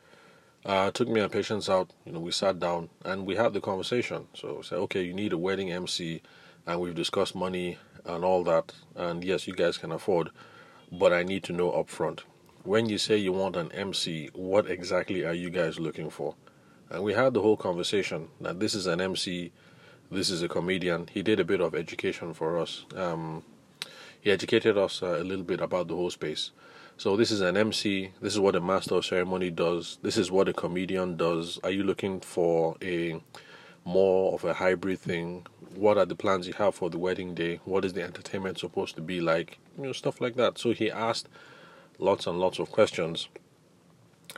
uh, 0.68 0.92
took 0.92 1.08
me 1.08 1.20
and 1.20 1.32
Patience 1.32 1.68
out. 1.68 1.90
You 2.06 2.12
know, 2.12 2.20
we 2.20 2.30
sat 2.30 2.60
down 2.60 2.90
and 3.04 3.26
we 3.26 3.34
had 3.34 3.52
the 3.54 3.60
conversation. 3.60 4.28
So 4.34 4.58
I 4.60 4.62
said, 4.62 4.78
okay, 4.78 5.02
you 5.02 5.12
need 5.12 5.32
a 5.32 5.38
wedding 5.38 5.72
MC, 5.72 6.22
and 6.66 6.80
we've 6.80 6.94
discussed 6.94 7.34
money 7.34 7.78
and 8.04 8.24
all 8.24 8.44
that. 8.44 8.72
And 8.94 9.24
yes, 9.24 9.48
you 9.48 9.54
guys 9.54 9.78
can 9.78 9.90
afford, 9.90 10.30
but 10.92 11.12
I 11.12 11.24
need 11.24 11.42
to 11.44 11.52
know 11.52 11.72
upfront. 11.72 12.20
When 12.62 12.88
you 12.88 12.98
say 12.98 13.16
you 13.16 13.32
want 13.32 13.56
an 13.56 13.72
MC, 13.72 14.30
what 14.32 14.70
exactly 14.70 15.24
are 15.24 15.34
you 15.34 15.50
guys 15.50 15.80
looking 15.80 16.10
for? 16.10 16.36
And 16.90 17.02
we 17.02 17.14
had 17.14 17.34
the 17.34 17.42
whole 17.42 17.56
conversation 17.56 18.28
that 18.40 18.60
this 18.60 18.74
is 18.74 18.86
an 18.86 19.00
MC 19.00 19.50
this 20.10 20.30
is 20.30 20.42
a 20.42 20.48
comedian. 20.48 21.08
He 21.12 21.22
did 21.22 21.38
a 21.38 21.44
bit 21.44 21.60
of 21.60 21.74
education 21.74 22.32
for 22.32 22.58
us. 22.58 22.86
Um, 22.96 23.42
he 24.20 24.30
educated 24.30 24.78
us 24.78 25.02
uh, 25.02 25.18
a 25.20 25.24
little 25.24 25.44
bit 25.44 25.60
about 25.60 25.88
the 25.88 25.94
whole 25.94 26.10
space. 26.10 26.50
So 26.98 27.16
this 27.16 27.30
is 27.30 27.42
an 27.42 27.56
MC. 27.56 28.10
This 28.20 28.32
is 28.32 28.40
what 28.40 28.56
a 28.56 28.60
master 28.60 28.96
of 28.96 29.06
ceremony 29.06 29.50
does. 29.50 30.00
This 30.02 30.16
is 30.16 30.32
what 30.32 30.48
a 30.48 30.52
comedian 30.52 31.16
does. 31.16 31.60
Are 31.62 31.70
you 31.70 31.84
looking 31.84 32.18
for 32.18 32.76
a 32.82 33.22
more 33.84 34.34
of 34.34 34.44
a 34.44 34.54
hybrid 34.54 34.98
thing? 34.98 35.46
What 35.76 35.96
are 35.96 36.04
the 36.04 36.16
plans 36.16 36.48
you 36.48 36.54
have 36.54 36.74
for 36.74 36.90
the 36.90 36.98
wedding 36.98 37.36
day? 37.36 37.60
What 37.64 37.84
is 37.84 37.92
the 37.92 38.02
entertainment 38.02 38.58
supposed 38.58 38.96
to 38.96 39.00
be 39.00 39.20
like? 39.20 39.60
You 39.76 39.84
know, 39.84 39.92
stuff 39.92 40.20
like 40.20 40.34
that. 40.34 40.58
So 40.58 40.72
he 40.72 40.90
asked 40.90 41.28
lots 42.00 42.26
and 42.26 42.40
lots 42.40 42.58
of 42.58 42.72
questions 42.72 43.28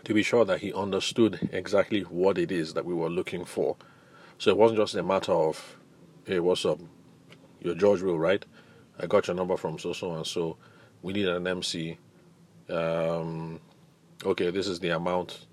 to 0.04 0.12
be 0.12 0.22
sure 0.22 0.44
that 0.44 0.60
he 0.60 0.70
understood 0.70 1.48
exactly 1.52 2.02
what 2.02 2.36
it 2.36 2.52
is 2.52 2.74
that 2.74 2.84
we 2.84 2.92
were 2.92 3.08
looking 3.08 3.46
for. 3.46 3.76
So 4.36 4.50
it 4.50 4.58
wasn't 4.58 4.80
just 4.80 4.94
a 4.96 5.02
matter 5.02 5.32
of, 5.32 5.78
hey, 6.26 6.40
what's 6.40 6.66
up? 6.66 6.78
You're 7.62 7.74
George 7.74 8.02
Will, 8.02 8.18
right? 8.18 8.44
I 8.98 9.06
got 9.06 9.28
your 9.28 9.34
number 9.34 9.56
from 9.56 9.78
so 9.78 9.94
so 9.94 10.12
and 10.12 10.26
so. 10.26 10.58
We 11.00 11.14
need 11.14 11.26
an 11.26 11.46
MC. 11.46 11.96
Um, 12.70 13.60
okay, 14.24 14.50
this 14.50 14.66
is 14.66 14.80
the 14.80 14.90
amount. 14.90 15.46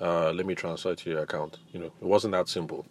Uh, 0.00 0.32
let 0.32 0.46
me 0.46 0.54
transfer 0.54 0.94
to 0.94 1.10
your 1.10 1.20
account. 1.20 1.58
You 1.72 1.80
know, 1.80 1.86
it 1.86 2.06
wasn't 2.06 2.32
that 2.32 2.48
simple. 2.48 2.86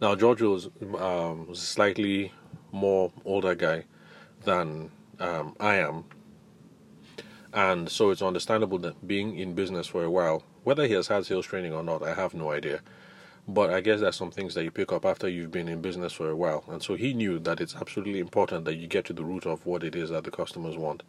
Now 0.00 0.14
George 0.14 0.42
was, 0.42 0.68
um, 0.98 1.46
was 1.46 1.58
a 1.58 1.66
slightly 1.66 2.32
more 2.72 3.12
older 3.24 3.54
guy 3.54 3.84
than 4.44 4.90
um, 5.18 5.56
I 5.60 5.76
am, 5.76 6.04
and 7.52 7.88
so 7.88 8.10
it's 8.10 8.22
understandable 8.22 8.78
that 8.78 9.06
being 9.06 9.38
in 9.38 9.54
business 9.54 9.86
for 9.86 10.04
a 10.04 10.10
while, 10.10 10.44
whether 10.64 10.86
he 10.86 10.94
has 10.94 11.08
had 11.08 11.26
sales 11.26 11.46
training 11.46 11.72
or 11.72 11.82
not, 11.82 12.02
I 12.02 12.14
have 12.14 12.34
no 12.34 12.52
idea 12.52 12.80
but 13.48 13.70
I 13.70 13.80
guess 13.80 14.00
there's 14.00 14.14
some 14.14 14.30
things 14.30 14.54
that 14.54 14.64
you 14.64 14.70
pick 14.70 14.92
up 14.92 15.06
after 15.06 15.26
you've 15.26 15.50
been 15.50 15.68
in 15.68 15.80
business 15.80 16.12
for 16.12 16.28
a 16.28 16.36
while. 16.36 16.64
And 16.68 16.82
so 16.82 16.94
he 16.94 17.14
knew 17.14 17.38
that 17.40 17.60
it's 17.62 17.74
absolutely 17.74 18.20
important 18.20 18.66
that 18.66 18.74
you 18.74 18.86
get 18.86 19.06
to 19.06 19.14
the 19.14 19.24
root 19.24 19.46
of 19.46 19.64
what 19.64 19.82
it 19.82 19.96
is 19.96 20.10
that 20.10 20.24
the 20.24 20.30
customers 20.30 20.76
want. 20.76 21.02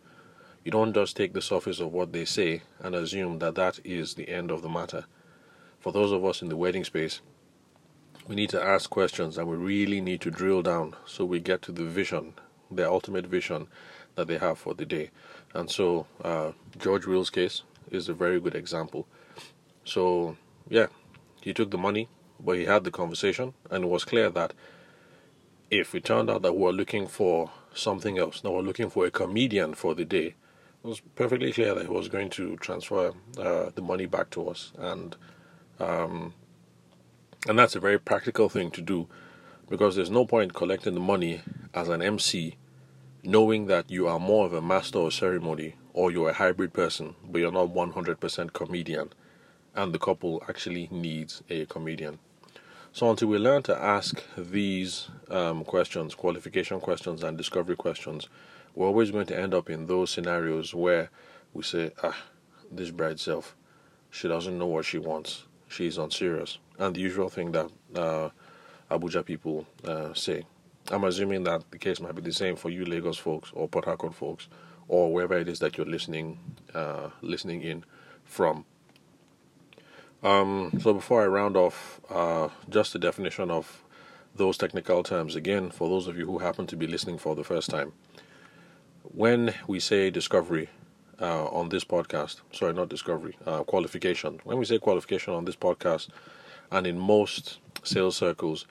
You 0.63 0.72
don't 0.72 0.94
just 0.94 1.16
take 1.16 1.34
the 1.34 1.42
surface 1.42 1.80
of 1.80 1.94
what 1.94 2.12
they 2.12 2.25
say 2.25 2.63
and 2.80 2.94
assume 2.94 3.39
that 3.39 3.56
that 3.56 3.80
is 3.84 4.13
the 4.13 4.30
end 4.30 4.51
of 4.51 4.62
the 4.62 4.70
matter. 4.70 5.06
For 5.80 5.94
those 5.94 6.12
of 6.12 6.25
us 6.25 6.42
in 6.42 6.50
the 6.50 6.58
wedding 6.58 6.84
space, 6.84 7.22
we 8.28 8.36
need 8.36 8.50
to 8.50 8.62
ask 8.62 8.89
questions 8.89 9.38
and 9.38 9.48
we 9.48 9.56
really 9.56 10.01
need 10.01 10.22
to 10.22 10.32
drill 10.32 10.62
down 10.62 10.96
so 11.06 11.25
we 11.25 11.39
get 11.39 11.62
to 11.63 11.72
the 11.72 11.86
vision, 11.86 12.34
the 12.70 12.88
ultimate 12.88 13.25
vision 13.25 13.68
that 14.16 14.28
they 14.28 14.38
have 14.38 14.60
for 14.60 14.74
the 14.74 14.86
day. 14.86 15.10
And 15.54 15.72
so, 15.72 16.06
uh, 16.24 16.51
George 16.78 17.08
Will's 17.08 17.30
case 17.30 17.63
is 17.89 18.10
a 18.10 18.13
very 18.13 18.39
good 18.39 18.56
example. 18.56 19.08
So, 19.86 20.38
yeah, 20.70 20.88
he 21.42 21.54
took 21.54 21.72
the 21.72 21.78
money, 21.78 22.10
but 22.39 22.58
he 22.58 22.66
had 22.66 22.84
the 22.84 22.92
conversation, 22.92 23.54
and 23.72 23.86
it 23.86 23.88
was 23.88 24.06
clear 24.06 24.30
that 24.30 24.54
if 25.72 25.96
it 25.96 26.04
turned 26.04 26.30
out 26.30 26.42
that 26.42 26.56
we 26.56 26.63
were 26.63 26.74
looking 26.74 27.08
for 27.08 27.51
something 27.74 28.18
else, 28.18 28.44
now 28.44 28.51
we're 28.51 28.62
looking 28.62 28.89
for 28.89 29.06
a 29.06 29.12
comedian 29.12 29.74
for 29.74 29.96
the 29.96 30.06
day, 30.06 30.36
it 30.83 30.88
was 30.88 31.01
perfectly 31.15 31.51
clear 31.51 31.75
that 31.75 31.86
he 31.86 31.91
was 31.91 32.07
going 32.07 32.29
to 32.31 32.55
transfer 32.57 33.13
uh, 33.38 33.69
the 33.75 33.81
money 33.81 34.05
back 34.05 34.29
to 34.31 34.48
us, 34.48 34.71
and 34.77 35.15
um, 35.79 36.33
and 37.48 37.57
that's 37.57 37.75
a 37.75 37.79
very 37.79 38.00
practical 38.00 38.50
thing 38.50 38.71
to 38.71 38.81
do, 38.81 39.07
because 39.69 39.95
there's 39.95 40.09
no 40.09 40.25
point 40.25 40.53
collecting 40.53 40.93
the 40.93 41.00
money 41.00 41.41
as 41.74 41.89
an 41.89 42.01
MC, 42.01 42.55
knowing 43.24 43.67
that 43.67 43.89
you 43.89 44.07
are 44.07 44.19
more 44.19 44.45
of 44.45 44.53
a 44.53 44.62
master 44.62 45.00
of 45.00 45.13
ceremony 45.13 45.75
or 45.93 46.12
you're 46.12 46.29
a 46.29 46.33
hybrid 46.33 46.74
person, 46.74 47.15
but 47.29 47.39
you're 47.39 47.51
not 47.51 47.74
100% 47.74 48.53
comedian, 48.53 49.09
and 49.75 49.93
the 49.93 50.00
couple 50.00 50.43
actually 50.48 50.88
needs 50.91 51.43
a 51.50 51.65
comedian. 51.65 52.19
So 52.91 53.09
until 53.09 53.27
we 53.27 53.38
learn 53.38 53.63
to 53.63 53.77
ask 53.77 54.24
these 54.38 55.09
um, 55.29 55.63
questions, 55.63 56.15
qualification 56.15 56.79
questions 56.79 57.24
and 57.24 57.38
discovery 57.38 57.75
questions, 57.75 58.27
we're 58.75 58.88
always 58.88 59.11
going 59.11 59.25
to 59.27 59.39
end 59.39 59.53
up 59.53 59.69
in 59.69 59.88
those 59.88 60.11
scenarios 60.11 60.73
where 60.73 61.09
we 61.53 61.63
say, 61.63 61.91
ah, 62.03 62.17
this 62.71 62.91
bride 62.91 63.19
self, 63.19 63.55
she 64.11 64.27
doesn't 64.27 64.57
know 64.57 64.67
what 64.67 64.85
she 64.85 64.97
wants. 64.97 65.45
She's 65.67 65.97
unserious. 65.97 66.57
And 66.77 66.95
the 66.95 67.01
usual 67.01 67.29
thing 67.29 67.51
that 67.51 67.69
uh, 67.95 68.29
Abuja 68.89 69.25
people 69.25 69.67
uh, 69.85 70.13
say. 70.13 70.43
I'm 70.91 71.03
assuming 71.03 71.43
that 71.43 71.69
the 71.69 71.77
case 71.77 71.99
might 71.99 72.15
be 72.15 72.21
the 72.21 72.33
same 72.33 72.55
for 72.55 72.69
you 72.69 72.85
Lagos 72.85 73.17
folks 73.17 73.51
or 73.53 73.67
Port 73.67 73.85
Harcourt 73.85 74.15
folks 74.15 74.47
or 74.88 75.13
wherever 75.13 75.38
it 75.38 75.47
is 75.47 75.59
that 75.59 75.77
you're 75.77 75.85
listening 75.85 76.39
uh, 76.73 77.09
listening 77.21 77.61
in 77.61 77.85
from. 78.25 78.65
Um, 80.23 80.79
so 80.81 80.93
before 80.93 81.21
I 81.23 81.27
round 81.27 81.55
off, 81.55 82.01
uh, 82.09 82.49
just 82.69 82.93
the 82.93 82.99
definition 82.99 83.49
of 83.51 83.83
those 84.35 84.57
technical 84.57 85.03
terms 85.03 85.35
again 85.35 85.69
for 85.69 85.88
those 85.88 86.07
of 86.07 86.17
you 86.17 86.25
who 86.25 86.39
happen 86.39 86.67
to 86.67 86.75
be 86.75 86.88
listening 86.88 87.17
for 87.17 87.35
the 87.35 87.43
first 87.43 87.69
time. 87.69 87.93
When 89.03 89.53
we 89.68 89.79
say 89.79 90.10
discovery 90.10 90.70
uh, 91.22 91.46
on 91.48 91.70
this 91.70 91.84
podcast, 91.84 92.41
sorry, 92.51 92.74
not 92.74 92.89
discovery, 92.89 93.38
uh, 93.46 93.63
qualification. 93.63 94.39
When 94.44 94.58
we 94.58 94.65
say 94.65 94.79
qualification 94.79 95.34
on 95.34 95.46
this 95.46 95.56
podcast, 95.56 96.10
and 96.72 96.86
in 96.86 96.98
most 96.98 97.60
sales 97.84 98.15
circles, 98.15 98.65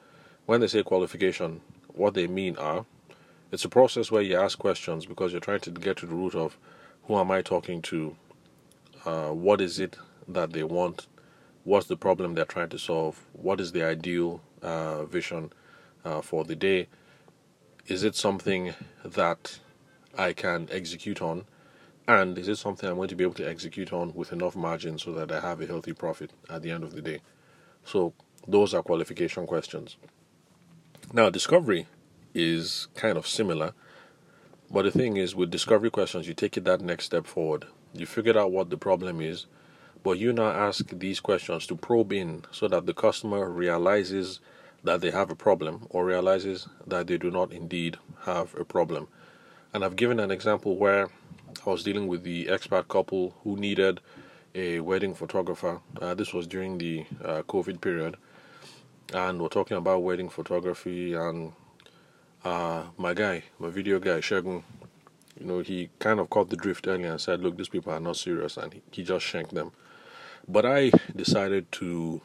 when 0.46 0.60
they 0.60 0.66
say 0.66 0.82
qualification, 0.82 1.60
what 1.88 2.14
they 2.14 2.26
mean 2.26 2.56
are 2.56 2.86
it's 3.50 3.64
a 3.64 3.68
process 3.68 4.10
where 4.10 4.22
you 4.22 4.38
ask 4.38 4.58
questions 4.58 5.06
because 5.06 5.32
you're 5.32 5.40
trying 5.40 5.60
to 5.60 5.70
get 5.70 5.96
to 5.98 6.06
the 6.06 6.14
root 6.14 6.34
of 6.34 6.58
who 7.04 7.16
am 7.16 7.30
I 7.30 7.40
talking 7.40 7.80
to, 7.82 8.14
uh, 9.06 9.28
what 9.28 9.62
is 9.62 9.80
it 9.80 9.96
that 10.28 10.52
they 10.52 10.64
want, 10.64 11.06
what's 11.64 11.86
the 11.86 11.96
problem 11.96 12.34
they're 12.34 12.44
trying 12.44 12.68
to 12.68 12.78
solve, 12.78 13.24
what 13.32 13.58
is 13.58 13.72
the 13.72 13.82
ideal 13.82 14.42
uh, 14.60 15.04
vision 15.04 15.50
uh, 16.04 16.20
for 16.20 16.44
the 16.44 16.54
day, 16.54 16.88
is 17.86 18.04
it 18.04 18.14
something 18.14 18.74
that 19.02 19.58
I 20.16 20.32
can 20.32 20.68
execute 20.70 21.20
on, 21.20 21.44
and 22.06 22.38
is 22.38 22.48
it 22.48 22.56
something 22.56 22.88
I'm 22.88 22.96
going 22.96 23.08
to 23.08 23.16
be 23.16 23.24
able 23.24 23.34
to 23.34 23.48
execute 23.48 23.92
on 23.92 24.14
with 24.14 24.32
enough 24.32 24.56
margin 24.56 24.98
so 24.98 25.12
that 25.12 25.30
I 25.30 25.40
have 25.40 25.60
a 25.60 25.66
healthy 25.66 25.92
profit 25.92 26.32
at 26.48 26.62
the 26.62 26.70
end 26.70 26.84
of 26.84 26.94
the 26.94 27.02
day. 27.02 27.20
So 27.84 28.14
those 28.46 28.74
are 28.74 28.82
qualification 28.82 29.46
questions. 29.46 29.96
Now, 31.12 31.30
discovery 31.30 31.86
is 32.34 32.88
kind 32.94 33.18
of 33.18 33.26
similar. 33.26 33.72
But 34.70 34.82
the 34.82 34.90
thing 34.90 35.16
is, 35.16 35.34
with 35.34 35.50
discovery 35.50 35.90
questions, 35.90 36.28
you 36.28 36.34
take 36.34 36.56
it 36.56 36.64
that 36.64 36.82
next 36.82 37.06
step 37.06 37.26
forward. 37.26 37.66
You 37.94 38.04
figured 38.04 38.36
out 38.36 38.52
what 38.52 38.68
the 38.68 38.76
problem 38.76 39.20
is, 39.20 39.46
but 40.02 40.18
you 40.18 40.32
now 40.32 40.50
ask 40.50 40.90
these 40.90 41.20
questions 41.20 41.66
to 41.66 41.76
probe 41.76 42.12
in 42.12 42.44
so 42.50 42.68
that 42.68 42.84
the 42.84 42.92
customer 42.92 43.48
realizes 43.48 44.40
that 44.84 45.00
they 45.00 45.10
have 45.10 45.30
a 45.30 45.34
problem 45.34 45.86
or 45.90 46.04
realizes 46.04 46.68
that 46.86 47.06
they 47.06 47.16
do 47.16 47.30
not 47.30 47.52
indeed 47.52 47.96
have 48.24 48.54
a 48.56 48.64
problem. 48.64 49.08
And 49.74 49.84
I've 49.84 49.96
given 49.96 50.18
an 50.20 50.30
example 50.30 50.76
where 50.76 51.08
I 51.66 51.70
was 51.70 51.82
dealing 51.82 52.06
with 52.06 52.22
the 52.22 52.46
expat 52.46 52.88
couple 52.88 53.34
who 53.42 53.56
needed 53.56 54.00
a 54.54 54.80
wedding 54.80 55.14
photographer. 55.14 55.80
Uh, 56.00 56.14
this 56.14 56.32
was 56.32 56.46
during 56.46 56.78
the 56.78 57.04
uh, 57.24 57.42
COVID 57.42 57.80
period. 57.80 58.16
And 59.12 59.40
we're 59.40 59.48
talking 59.48 59.76
about 59.76 60.02
wedding 60.02 60.28
photography 60.28 61.14
and 61.14 61.52
uh, 62.44 62.84
my 62.96 63.14
guy, 63.14 63.44
my 63.58 63.68
video 63.68 63.98
guy, 63.98 64.20
Shagun, 64.20 64.62
you 65.38 65.46
know, 65.46 65.60
he 65.60 65.90
kind 65.98 66.20
of 66.20 66.30
caught 66.30 66.50
the 66.50 66.56
drift 66.56 66.86
earlier 66.86 67.10
and 67.10 67.20
said, 67.20 67.42
look, 67.42 67.56
these 67.56 67.68
people 67.68 67.92
are 67.92 68.00
not 68.00 68.16
serious, 68.16 68.56
and 68.56 68.74
he, 68.74 68.82
he 68.90 69.02
just 69.02 69.24
shanked 69.24 69.54
them. 69.54 69.72
But 70.46 70.64
I 70.64 70.90
decided 71.14 71.70
to 71.72 72.20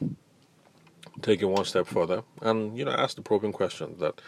take 1.22 1.42
it 1.42 1.46
one 1.46 1.64
step 1.64 1.86
further 1.86 2.22
and, 2.42 2.76
you 2.76 2.84
know, 2.84 2.92
ask 2.92 3.16
the 3.16 3.22
probing 3.22 3.52
question 3.52 3.96
that, 3.98 4.20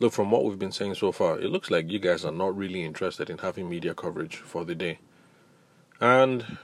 look, 0.00 0.12
from 0.12 0.30
what 0.30 0.44
we've 0.44 0.58
been 0.58 0.72
saying 0.72 0.94
so 0.94 1.12
far, 1.12 1.38
it 1.38 1.50
looks 1.50 1.70
like 1.70 1.90
you 1.90 1.98
guys 1.98 2.24
are 2.24 2.32
not 2.32 2.56
really 2.56 2.84
interested 2.84 3.30
in 3.30 3.38
having 3.38 3.68
media 3.68 3.94
coverage 3.94 4.36
for 4.36 4.64
the 4.64 4.74
day. 4.74 4.98
And 6.00 6.58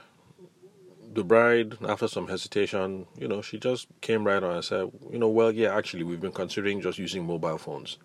the 1.13 1.23
bride, 1.23 1.77
after 1.85 2.07
some 2.07 2.27
hesitation, 2.27 3.07
you 3.17 3.27
know, 3.27 3.41
she 3.41 3.57
just 3.57 3.87
came 4.01 4.25
right 4.25 4.41
on 4.41 4.55
and 4.55 4.63
said, 4.63 4.91
you 5.11 5.17
know, 5.17 5.29
well, 5.29 5.51
yeah, 5.51 5.75
actually, 5.75 6.03
we've 6.03 6.21
been 6.21 6.31
considering 6.31 6.81
just 6.81 6.99
using 6.99 7.25
mobile 7.25 7.57
phones. 7.57 7.97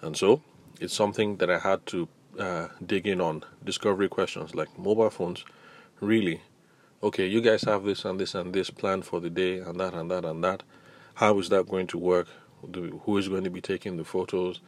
And 0.00 0.16
so 0.16 0.42
it's 0.80 0.94
something 0.94 1.36
that 1.36 1.50
I 1.50 1.58
had 1.58 1.86
to 1.86 2.08
uh, 2.38 2.68
dig 2.84 3.06
in 3.06 3.20
on 3.20 3.44
discovery 3.64 4.08
questions 4.08 4.54
like 4.54 4.78
mobile 4.78 5.10
phones. 5.10 5.44
Really, 6.00 6.42
okay, 7.02 7.26
you 7.26 7.40
guys 7.40 7.62
have 7.62 7.84
this 7.84 8.04
and 8.04 8.20
this 8.20 8.34
and 8.34 8.52
this 8.52 8.68
planned 8.68 9.06
for 9.06 9.20
the 9.20 9.30
day, 9.30 9.58
and 9.58 9.80
that 9.80 9.94
and 9.94 10.10
that 10.10 10.24
and 10.24 10.44
that. 10.44 10.62
How 11.14 11.38
is 11.38 11.48
that 11.48 11.66
going 11.66 11.86
to 11.88 11.98
work? 11.98 12.28
Who 12.62 13.18
is 13.18 13.28
going 13.28 13.44
to 13.44 13.50
be 13.50 13.60
taking 13.60 13.96
the 13.96 14.04
photos? 14.04 14.60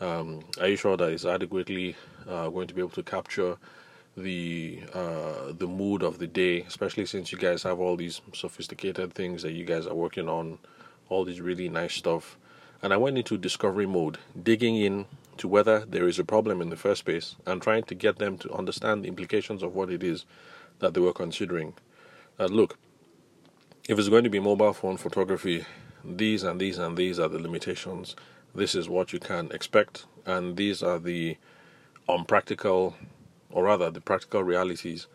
Um, 0.00 0.40
are 0.60 0.68
you 0.68 0.76
sure 0.76 0.96
that 0.96 1.10
it's 1.10 1.24
adequately 1.24 1.96
uh, 2.28 2.48
going 2.48 2.66
to 2.66 2.74
be 2.74 2.80
able 2.80 2.90
to 2.90 3.02
capture 3.02 3.56
the 4.16 4.82
uh, 4.92 5.52
the 5.56 5.66
mood 5.66 6.02
of 6.02 6.18
the 6.18 6.26
day, 6.26 6.62
especially 6.62 7.06
since 7.06 7.32
you 7.32 7.38
guys 7.38 7.62
have 7.62 7.80
all 7.80 7.96
these 7.96 8.20
sophisticated 8.32 9.12
things 9.12 9.42
that 9.42 9.52
you 9.52 9.64
guys 9.64 9.86
are 9.86 9.94
working 9.94 10.28
on, 10.28 10.58
all 11.08 11.24
these 11.24 11.40
really 11.40 11.68
nice 11.68 11.94
stuff 11.94 12.36
and 12.84 12.92
I 12.92 12.98
went 12.98 13.16
into 13.16 13.38
discovery 13.38 13.86
mode, 13.86 14.18
digging 14.40 14.76
in 14.76 15.06
to 15.38 15.48
whether 15.48 15.86
there 15.86 16.06
is 16.06 16.18
a 16.18 16.24
problem 16.24 16.60
in 16.60 16.68
the 16.68 16.76
first 16.76 17.06
place 17.06 17.34
and 17.46 17.62
trying 17.62 17.84
to 17.84 17.94
get 17.94 18.18
them 18.18 18.36
to 18.36 18.52
understand 18.52 19.02
the 19.02 19.08
implications 19.08 19.62
of 19.62 19.74
what 19.74 19.88
it 19.88 20.02
is 20.02 20.26
that 20.80 20.92
they 20.92 21.00
were 21.00 21.14
considering. 21.14 21.72
Uh, 22.38 22.44
look, 22.44 22.76
if 23.88 23.98
it's 23.98 24.10
going 24.10 24.24
to 24.24 24.28
be 24.28 24.38
mobile 24.38 24.74
phone 24.74 24.98
photography, 24.98 25.64
these 26.04 26.42
and 26.42 26.60
these 26.60 26.78
and 26.78 26.96
these 26.96 27.18
are 27.18 27.28
the 27.28 27.38
limitations. 27.38 28.16
This 28.54 28.74
is 28.74 28.88
what 28.88 29.12
you 29.12 29.18
can 29.18 29.50
expect, 29.52 30.06
and 30.26 30.56
these 30.56 30.82
are 30.82 30.98
the 30.98 31.36
unpractical, 32.08 32.94
or 33.50 33.64
rather, 33.64 33.90
the 33.90 34.00
practical 34.00 34.44
realities 34.44 35.06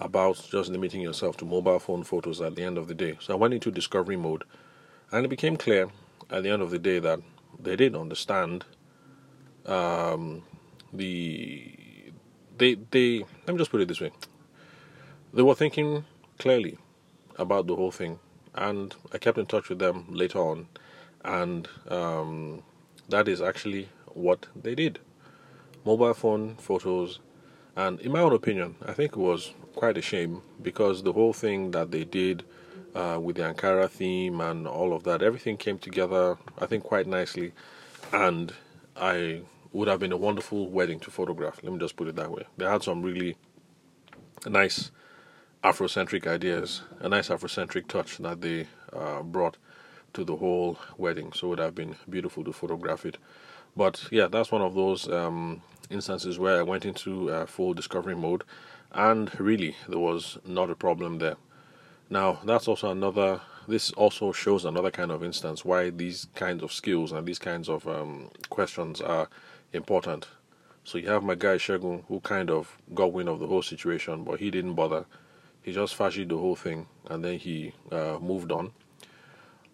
about 0.00 0.46
just 0.50 0.70
limiting 0.70 1.00
yourself 1.00 1.36
to 1.38 1.44
mobile 1.44 1.78
phone 1.78 2.04
photos 2.04 2.40
at 2.40 2.56
the 2.56 2.62
end 2.62 2.78
of 2.78 2.88
the 2.88 2.94
day. 2.94 3.16
So 3.20 3.34
I 3.34 3.36
went 3.36 3.54
into 3.54 3.70
discovery 3.70 4.16
mode, 4.16 4.44
and 5.10 5.24
it 5.24 5.28
became 5.28 5.56
clear 5.56 5.88
at 6.30 6.42
the 6.42 6.50
end 6.50 6.62
of 6.62 6.70
the 6.70 6.78
day 6.78 6.98
that 6.98 7.20
they 7.58 7.76
didn't 7.76 8.00
understand 8.00 8.64
um, 9.66 10.42
the 10.92 11.74
they 12.56 12.74
they 12.90 13.18
let 13.46 13.54
me 13.54 13.58
just 13.58 13.70
put 13.70 13.80
it 13.80 13.88
this 13.88 14.00
way 14.00 14.10
they 15.32 15.42
were 15.42 15.54
thinking 15.54 16.04
clearly 16.38 16.78
about 17.38 17.66
the 17.66 17.74
whole 17.74 17.90
thing 17.90 18.18
and 18.54 18.94
I 19.12 19.18
kept 19.18 19.38
in 19.38 19.46
touch 19.46 19.68
with 19.68 19.78
them 19.78 20.06
later 20.10 20.38
on 20.38 20.68
and 21.24 21.68
um, 21.88 22.62
that 23.08 23.28
is 23.28 23.40
actually 23.40 23.88
what 24.06 24.46
they 24.54 24.74
did 24.74 24.98
mobile 25.84 26.14
phone 26.14 26.56
photos 26.56 27.18
and 27.76 28.00
in 28.00 28.12
my 28.12 28.20
own 28.20 28.32
opinion 28.32 28.76
I 28.86 28.92
think 28.92 29.12
it 29.12 29.18
was 29.18 29.52
quite 29.74 29.98
a 29.98 30.02
shame 30.02 30.42
because 30.62 31.02
the 31.02 31.12
whole 31.12 31.32
thing 31.32 31.72
that 31.72 31.90
they 31.90 32.04
did 32.04 32.44
uh, 32.94 33.18
with 33.20 33.36
the 33.36 33.42
Ankara 33.42 33.88
theme 33.88 34.40
and 34.40 34.66
all 34.66 34.92
of 34.92 35.02
that. 35.04 35.22
Everything 35.22 35.56
came 35.56 35.78
together, 35.78 36.38
I 36.58 36.66
think, 36.66 36.84
quite 36.84 37.06
nicely, 37.06 37.52
and 38.12 38.52
I 38.96 39.42
would 39.72 39.88
have 39.88 39.98
been 39.98 40.12
a 40.12 40.16
wonderful 40.16 40.68
wedding 40.70 41.00
to 41.00 41.10
photograph. 41.10 41.60
Let 41.62 41.72
me 41.72 41.78
just 41.78 41.96
put 41.96 42.08
it 42.08 42.16
that 42.16 42.30
way. 42.30 42.44
They 42.56 42.64
had 42.66 42.82
some 42.82 43.02
really 43.02 43.36
nice 44.46 44.90
Afrocentric 45.64 46.26
ideas, 46.28 46.82
a 47.00 47.08
nice 47.08 47.28
Afrocentric 47.30 47.88
touch 47.88 48.18
that 48.18 48.40
they 48.42 48.68
uh, 48.92 49.22
brought. 49.22 49.56
to 50.14 50.24
the 50.24 50.36
whole 50.36 50.78
wedding. 50.96 51.32
So 51.32 51.48
it 51.48 51.50
would 51.50 51.58
have 51.58 51.74
been 51.74 51.96
beautiful 52.08 52.44
to 52.44 52.52
photograph 52.52 53.04
it. 53.04 53.18
But 53.76 54.06
yeah, 54.10 54.28
that's 54.28 54.52
one 54.52 54.62
of 54.62 54.74
those 54.74 55.08
um, 55.08 55.62
instances 55.90 56.38
where 56.38 56.58
I 56.58 56.62
went 56.62 56.84
into 56.84 57.30
uh, 57.30 57.46
full 57.46 57.74
discovery 57.74 58.16
mode, 58.16 58.44
and 58.92 59.30
really 59.40 59.76
there 59.88 59.98
was 59.98 60.38
not 60.46 60.70
a 60.70 60.76
problem 60.76 61.18
there. 61.18 61.36
Now 62.10 62.38
that's 62.44 62.68
also 62.68 62.90
another. 62.90 63.40
This 63.68 63.92
also 63.92 64.32
shows 64.32 64.64
another 64.64 64.90
kind 64.90 65.10
of 65.10 65.24
instance 65.24 65.64
why 65.64 65.90
these 65.90 66.28
kinds 66.34 66.62
of 66.62 66.72
skills 66.72 67.12
and 67.12 67.26
these 67.26 67.38
kinds 67.40 67.68
of 67.68 67.88
um, 67.88 68.30
questions 68.50 69.00
are 69.00 69.28
important. 69.72 70.28
So 70.84 70.98
you 70.98 71.08
have 71.08 71.24
my 71.24 71.34
guy 71.34 71.56
Shagun, 71.56 72.04
who 72.08 72.20
kind 72.20 72.50
of 72.50 72.78
got 72.94 73.12
wind 73.12 73.28
of 73.28 73.40
the 73.40 73.46
whole 73.48 73.62
situation, 73.62 74.24
but 74.24 74.40
he 74.40 74.50
didn't 74.50 74.74
bother. 74.74 75.06
He 75.64 75.72
just 75.72 75.96
fashied 75.96 76.28
the 76.28 76.36
whole 76.36 76.56
thing 76.56 76.86
and 77.08 77.24
then 77.24 77.38
he 77.38 77.72
uh, 77.90 78.18
moved 78.20 78.52
on. 78.52 78.72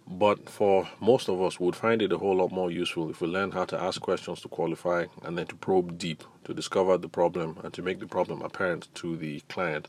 But 0.07 0.49
for 0.49 0.89
most 1.01 1.29
of 1.29 1.43
us, 1.43 1.59
we 1.59 1.67
would 1.67 1.77
find 1.77 2.01
it 2.01 2.13
a 2.13 2.19
whole 2.19 2.37
lot 2.37 2.53
more 2.53 2.71
useful 2.71 3.11
if 3.11 3.21
we 3.21 3.27
learn 3.27 3.51
how 3.51 3.65
to 3.67 3.81
ask 3.81 4.01
questions 4.01 4.41
to 4.43 4.49
qualify 4.49 5.07
and 5.23 5.37
then 5.37 5.47
to 5.49 5.57
probe 5.57 5.99
deep 5.99 6.23
to 6.45 6.55
discover 6.55 6.97
the 6.97 7.09
problem 7.09 7.59
and 7.65 7.75
to 7.75 7.83
make 7.83 7.99
the 7.99 8.07
problem 8.07 8.41
apparent 8.41 8.89
to 8.95 9.17
the 9.17 9.41
client, 9.49 9.89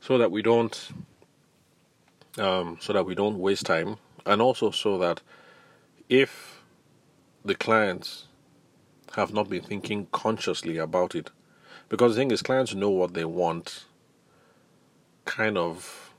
so 0.00 0.18
that 0.18 0.30
we 0.30 0.42
don't, 0.42 0.90
um, 2.38 2.78
so 2.80 2.92
that 2.92 3.06
we 3.06 3.14
don't 3.14 3.38
waste 3.38 3.66
time, 3.66 3.96
and 4.26 4.42
also 4.42 4.70
so 4.70 4.98
that 4.98 5.22
if 6.08 6.62
the 7.44 7.54
clients 7.54 8.26
have 9.16 9.32
not 9.32 9.48
been 9.48 9.62
thinking 9.62 10.08
consciously 10.12 10.78
about 10.78 11.14
it. 11.14 11.30
Because 11.88 12.14
the 12.14 12.20
thing 12.20 12.30
is, 12.30 12.42
clients 12.42 12.74
know 12.74 12.90
what 12.90 13.14
they 13.14 13.24
want 13.24 13.84
kind 15.24 15.56
of 15.58 16.14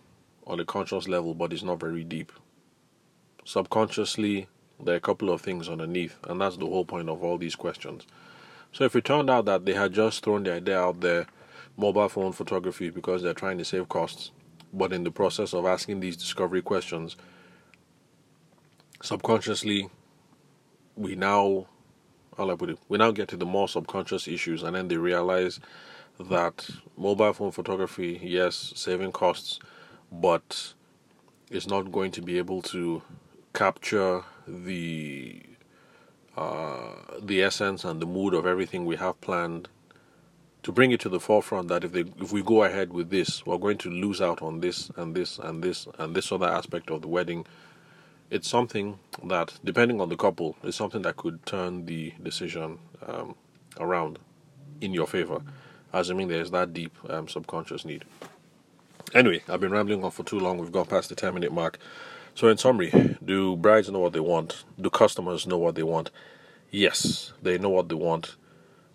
on 0.46 0.60
a 0.60 0.66
conscious 0.66 1.08
level, 1.08 1.34
but 1.34 1.54
it's 1.54 1.64
not 1.64 1.80
very 1.80 2.04
deep. 2.04 2.32
Subconsciously, 3.46 4.48
there 4.84 4.96
are 4.96 4.98
a 4.98 5.02
couple 5.02 5.30
of 5.30 5.42
things 5.42 5.70
underneath, 5.70 6.18
and 6.28 6.42
that's 6.42 6.58
the 6.58 6.66
whole 6.66 6.86
point 6.86 7.10
of 7.10 7.24
all 7.24 7.38
these 7.38 7.56
questions. 7.56 8.06
So 8.72 8.84
if 8.86 8.96
it 8.96 9.06
turned 9.06 9.30
out 9.30 9.46
that 9.46 9.66
they 9.66 9.74
had 9.74 9.94
just 9.94 10.24
thrown 10.24 10.44
the 10.44 10.54
idea 10.54 10.80
out 10.80 11.02
there, 11.02 11.28
mobile 11.78 12.10
phone 12.10 12.32
photography, 12.32 12.90
because 12.90 13.22
they're 13.22 13.34
trying 13.34 13.58
to 13.58 13.66
save 13.66 13.90
costs, 13.90 14.32
but 14.74 14.92
in 14.94 15.04
the 15.04 15.12
process 15.12 15.54
of 15.54 15.66
asking 15.66 16.00
these 16.00 16.18
discovery 16.18 16.62
questions, 16.62 17.16
subconsciously, 19.02 19.90
we 20.96 21.16
now 21.16 21.68
how 22.38 22.50
I 22.50 22.56
put 22.56 22.72
it, 22.72 22.80
we 22.90 22.98
now 22.98 23.12
get 23.12 23.28
to 23.30 23.38
the 23.38 23.46
more 23.46 23.68
subconscious 23.68 24.28
issues, 24.28 24.64
and 24.64 24.76
then 24.76 24.88
they 24.88 24.98
realize 24.98 25.60
that 26.20 26.70
mobile 26.98 27.34
phone 27.34 27.52
photography, 27.52 28.20
yes, 28.24 28.74
saving 28.76 29.12
costs, 29.12 29.60
but 30.12 30.74
it's 31.50 31.68
not 31.68 31.92
going 31.92 32.12
to 32.12 32.22
be 32.22 32.38
able 32.38 32.62
to 32.62 33.02
capture 33.54 34.24
the 34.48 35.42
uh, 36.36 36.96
the 37.22 37.44
essence 37.44 37.86
and 37.86 38.02
the 38.02 38.06
mood 38.06 38.34
of 38.34 38.48
everything 38.48 38.86
we 38.86 38.96
have 38.96 39.20
planned 39.22 39.68
to 40.64 40.72
bring 40.72 40.92
it 40.92 41.00
to 41.00 41.10
the 41.10 41.20
forefront 41.20 41.68
that 41.68 41.84
if 41.84 41.92
they 41.92 42.04
if 42.20 42.32
we 42.32 42.42
go 42.42 42.64
ahead 42.64 42.92
with 42.92 43.12
this 43.12 43.46
we're 43.46 43.58
going 43.58 43.78
to 43.78 43.90
lose 43.90 44.20
out 44.22 44.42
on 44.42 44.60
this 44.60 44.90
and 44.96 45.14
this 45.14 45.38
and 45.38 45.64
this 45.64 45.88
and 46.00 46.16
this 46.16 46.32
other 46.32 46.48
aspect 46.48 46.90
of 46.90 47.02
the 47.02 47.08
wedding. 47.08 47.46
It's 48.32 48.50
something 48.50 48.98
that, 49.26 49.54
depending 49.64 50.02
on 50.02 50.10
the 50.10 50.16
couple, 50.16 50.56
is 50.64 50.76
something 50.76 51.04
that 51.04 51.18
could 51.18 51.46
turn 51.46 51.86
the 51.86 52.14
decision 52.24 52.80
um, 53.06 53.36
around 53.80 54.18
in 54.82 54.92
your 54.92 55.06
favor, 55.06 55.42
assuming 55.94 56.28
there's 56.28 56.52
that 56.52 56.74
deep 56.74 56.96
um, 57.10 57.28
subconscious 57.28 57.86
need. 57.86 58.06
Anyway, 59.14 59.44
I've 59.48 59.62
been 59.62 59.72
rambling 59.72 60.04
on 60.04 60.12
for 60.12 60.24
too 60.24 60.40
long. 60.40 60.58
We've 60.58 60.72
gone 60.72 60.88
past 60.88 61.10
the 61.10 61.16
10 61.16 61.34
minute 61.34 61.54
mark. 61.54 61.78
So, 62.36 62.48
in 62.48 62.58
summary, 62.58 63.18
do 63.24 63.56
brides 63.56 63.92
know 63.92 64.00
what 64.00 64.14
they 64.14 64.20
want? 64.20 64.64
Do 64.82 64.90
customers 64.90 65.46
know 65.46 65.60
what 65.60 65.76
they 65.76 65.84
want? 65.84 66.10
Yes, 66.72 67.34
they 67.44 67.60
know 67.60 67.70
what 67.70 67.90
they 67.90 67.96
want 67.96 68.36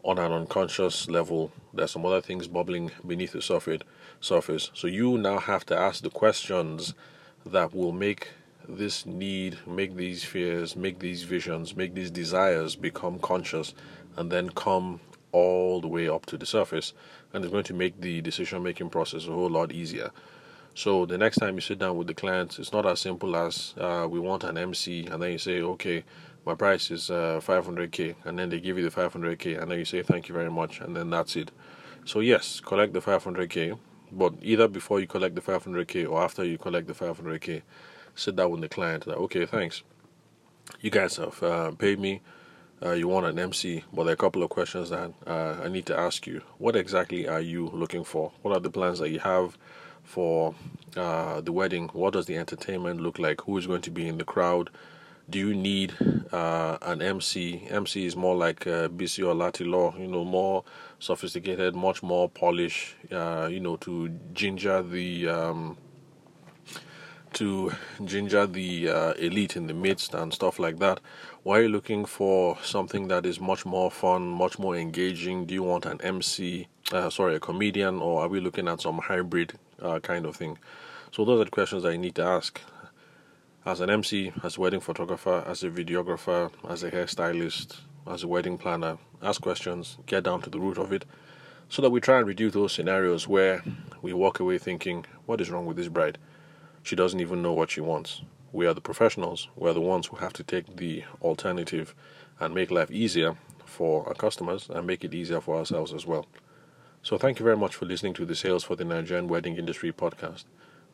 on 0.02 0.18
an 0.18 0.32
unconscious 0.32 1.08
level. 1.08 1.52
There's 1.72 1.92
some 1.92 2.04
other 2.04 2.20
things 2.20 2.48
bubbling 2.48 2.90
beneath 3.06 3.32
the 3.32 3.42
surface. 3.42 3.82
Surface. 4.20 4.70
So 4.74 4.88
you 4.88 5.16
now 5.18 5.38
have 5.38 5.64
to 5.66 5.78
ask 5.78 6.02
the 6.02 6.10
questions 6.10 6.94
that 7.46 7.72
will 7.72 7.92
make 7.92 8.30
this 8.68 9.06
need, 9.06 9.58
make 9.66 9.94
these 9.96 10.24
fears, 10.24 10.74
make 10.74 10.98
these 10.98 11.22
visions, 11.22 11.76
make 11.76 11.94
these 11.94 12.10
desires 12.10 12.74
become 12.74 13.18
conscious 13.20 13.74
and 14.16 14.30
then 14.32 14.50
come 14.50 15.00
all 15.32 15.80
the 15.80 15.88
way 15.88 16.08
up 16.08 16.26
to 16.26 16.36
the 16.36 16.46
surface. 16.46 16.92
And 17.32 17.44
it's 17.44 17.52
going 17.52 17.64
to 17.64 17.74
make 17.74 18.00
the 18.00 18.20
decision 18.20 18.62
making 18.62 18.90
process 18.90 19.26
a 19.26 19.32
whole 19.32 19.50
lot 19.50 19.72
easier. 19.72 20.10
So 20.74 21.06
the 21.06 21.18
next 21.18 21.38
time 21.38 21.56
you 21.56 21.60
sit 21.60 21.78
down 21.78 21.96
with 21.96 22.06
the 22.06 22.14
client, 22.14 22.58
it's 22.58 22.72
not 22.72 22.86
as 22.86 23.00
simple 23.00 23.34
as 23.36 23.74
uh, 23.78 24.06
we 24.08 24.20
want 24.20 24.44
an 24.44 24.56
MC, 24.56 25.06
and 25.06 25.20
then 25.20 25.32
you 25.32 25.38
say, 25.38 25.60
okay, 25.60 26.04
my 26.46 26.54
price 26.54 26.90
is 26.92 27.10
uh, 27.10 27.40
500k, 27.44 28.14
and 28.24 28.38
then 28.38 28.48
they 28.48 28.60
give 28.60 28.78
you 28.78 28.88
the 28.88 28.94
500k, 28.94 29.60
and 29.60 29.70
then 29.70 29.78
you 29.78 29.84
say 29.84 30.02
thank 30.04 30.28
you 30.28 30.34
very 30.34 30.50
much, 30.50 30.80
and 30.80 30.96
then 30.96 31.10
that's 31.10 31.34
it. 31.34 31.50
So 32.04 32.20
yes, 32.20 32.60
collect 32.60 32.92
the 32.92 33.00
500k, 33.00 33.76
but 34.12 34.34
either 34.40 34.68
before 34.68 35.00
you 35.00 35.08
collect 35.08 35.34
the 35.34 35.40
500k 35.40 36.08
or 36.08 36.22
after 36.22 36.44
you 36.44 36.58
collect 36.58 36.86
the 36.86 36.94
500k, 36.94 37.62
sit 38.18 38.34
down 38.36 38.50
with 38.50 38.60
the 38.60 38.68
client 38.68 39.04
that 39.04 39.16
okay 39.16 39.46
thanks 39.46 39.82
you 40.80 40.90
guys 40.90 41.16
have 41.16 41.42
uh, 41.42 41.70
paid 41.72 41.98
me 42.00 42.20
uh, 42.82 42.92
you 42.92 43.08
want 43.08 43.26
an 43.26 43.38
MC, 43.38 43.84
but 43.92 44.04
there 44.04 44.12
are 44.12 44.14
a 44.14 44.16
couple 44.16 44.42
of 44.42 44.50
questions 44.50 44.90
that 44.90 45.12
uh, 45.26 45.56
I 45.62 45.68
need 45.68 45.86
to 45.86 45.98
ask 45.98 46.26
you. 46.26 46.42
What 46.58 46.76
exactly 46.76 47.26
are 47.26 47.40
you 47.40 47.68
looking 47.72 48.04
for? 48.04 48.32
What 48.42 48.56
are 48.56 48.60
the 48.60 48.70
plans 48.70 49.00
that 49.00 49.10
you 49.10 49.18
have 49.20 49.58
for 50.04 50.54
uh, 50.96 51.40
the 51.40 51.52
wedding? 51.52 51.88
What 51.92 52.12
does 52.12 52.26
the 52.26 52.36
entertainment 52.36 53.00
look 53.00 53.18
like? 53.18 53.42
Who 53.42 53.58
is 53.58 53.66
going 53.66 53.82
to 53.82 53.90
be 53.90 54.06
in 54.06 54.18
the 54.18 54.24
crowd? 54.24 54.70
Do 55.30 55.38
you 55.38 55.54
need 55.54 55.92
uh, 56.32 56.78
an 56.80 57.02
MC? 57.02 57.66
MC 57.68 58.06
is 58.06 58.16
more 58.16 58.34
like 58.34 58.66
uh, 58.66 58.88
BC 58.88 59.26
or 59.26 59.34
Latilo, 59.34 59.98
you 59.98 60.06
know, 60.06 60.24
more 60.24 60.64
sophisticated, 61.00 61.74
much 61.74 62.02
more 62.02 62.30
polished, 62.30 62.94
uh, 63.12 63.48
you 63.50 63.60
know, 63.60 63.76
to 63.76 64.08
ginger 64.32 64.82
the 64.82 65.28
um, 65.28 65.76
to 67.34 67.72
ginger 68.04 68.46
the 68.46 68.88
uh, 68.88 69.12
elite 69.14 69.56
in 69.56 69.66
the 69.66 69.74
midst 69.74 70.14
and 70.14 70.32
stuff 70.32 70.58
like 70.58 70.78
that? 70.78 71.00
Why 71.42 71.58
are 71.58 71.62
you 71.62 71.68
looking 71.68 72.04
for 72.04 72.58
something 72.62 73.08
that 73.08 73.26
is 73.26 73.40
much 73.40 73.64
more 73.64 73.90
fun, 73.90 74.28
much 74.28 74.58
more 74.58 74.76
engaging? 74.76 75.46
Do 75.46 75.54
you 75.54 75.62
want 75.62 75.86
an 75.86 76.00
MC, 76.02 76.68
uh, 76.92 77.10
sorry, 77.10 77.36
a 77.36 77.40
comedian, 77.40 78.00
or 78.00 78.22
are 78.22 78.28
we 78.28 78.40
looking 78.40 78.68
at 78.68 78.80
some 78.80 78.98
hybrid 78.98 79.54
uh, 79.80 80.00
kind 80.00 80.26
of 80.26 80.36
thing? 80.36 80.58
So 81.10 81.24
those 81.24 81.40
are 81.40 81.44
the 81.44 81.50
questions 81.50 81.84
you 81.84 81.98
need 81.98 82.14
to 82.16 82.24
ask. 82.24 82.60
As 83.64 83.80
an 83.80 83.90
MC, 83.90 84.32
as 84.42 84.56
a 84.56 84.60
wedding 84.60 84.80
photographer, 84.80 85.44
as 85.46 85.62
a 85.62 85.70
videographer, 85.70 86.50
as 86.68 86.82
a 86.82 86.90
hairstylist, 86.90 87.78
as 88.06 88.22
a 88.22 88.28
wedding 88.28 88.58
planner, 88.58 88.98
ask 89.22 89.40
questions, 89.40 89.98
get 90.06 90.24
down 90.24 90.42
to 90.42 90.50
the 90.50 90.58
root 90.58 90.78
of 90.78 90.92
it, 90.92 91.04
so 91.68 91.82
that 91.82 91.90
we 91.90 92.00
try 92.00 92.18
and 92.18 92.26
reduce 92.26 92.54
those 92.54 92.72
scenarios 92.72 93.28
where 93.28 93.62
we 94.00 94.12
walk 94.12 94.40
away 94.40 94.58
thinking, 94.58 95.04
what 95.26 95.40
is 95.40 95.50
wrong 95.50 95.66
with 95.66 95.76
this 95.76 95.88
bride? 95.88 96.18
She 96.82 96.96
doesn't 96.96 97.20
even 97.20 97.42
know 97.42 97.52
what 97.52 97.70
she 97.70 97.80
wants. 97.80 98.22
We 98.52 98.66
are 98.66 98.74
the 98.74 98.80
professionals. 98.80 99.48
We 99.56 99.68
are 99.68 99.74
the 99.74 99.80
ones 99.80 100.06
who 100.06 100.16
have 100.16 100.32
to 100.34 100.42
take 100.42 100.76
the 100.76 101.04
alternative 101.20 101.94
and 102.40 102.54
make 102.54 102.70
life 102.70 102.90
easier 102.90 103.36
for 103.64 104.06
our 104.08 104.14
customers 104.14 104.68
and 104.70 104.86
make 104.86 105.04
it 105.04 105.14
easier 105.14 105.40
for 105.40 105.56
ourselves 105.56 105.92
as 105.92 106.06
well. 106.06 106.26
So, 107.02 107.18
thank 107.18 107.38
you 107.38 107.44
very 107.44 107.56
much 107.56 107.74
for 107.74 107.84
listening 107.84 108.14
to 108.14 108.24
the 108.24 108.34
Sales 108.34 108.64
for 108.64 108.74
the 108.74 108.84
Nigerian 108.84 109.28
Wedding 109.28 109.56
Industry 109.56 109.92
podcast. 109.92 110.44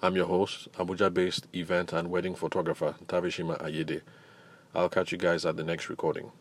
I'm 0.02 0.16
your 0.16 0.26
host, 0.26 0.70
Abuja 0.72 1.12
based 1.12 1.46
event 1.54 1.92
and 1.92 2.10
wedding 2.10 2.34
photographer 2.34 2.94
Tavishima 3.06 3.56
Ayede. 3.62 4.02
I'll 4.74 4.88
catch 4.88 5.12
you 5.12 5.18
guys 5.18 5.46
at 5.46 5.56
the 5.56 5.64
next 5.64 5.88
recording. 5.88 6.32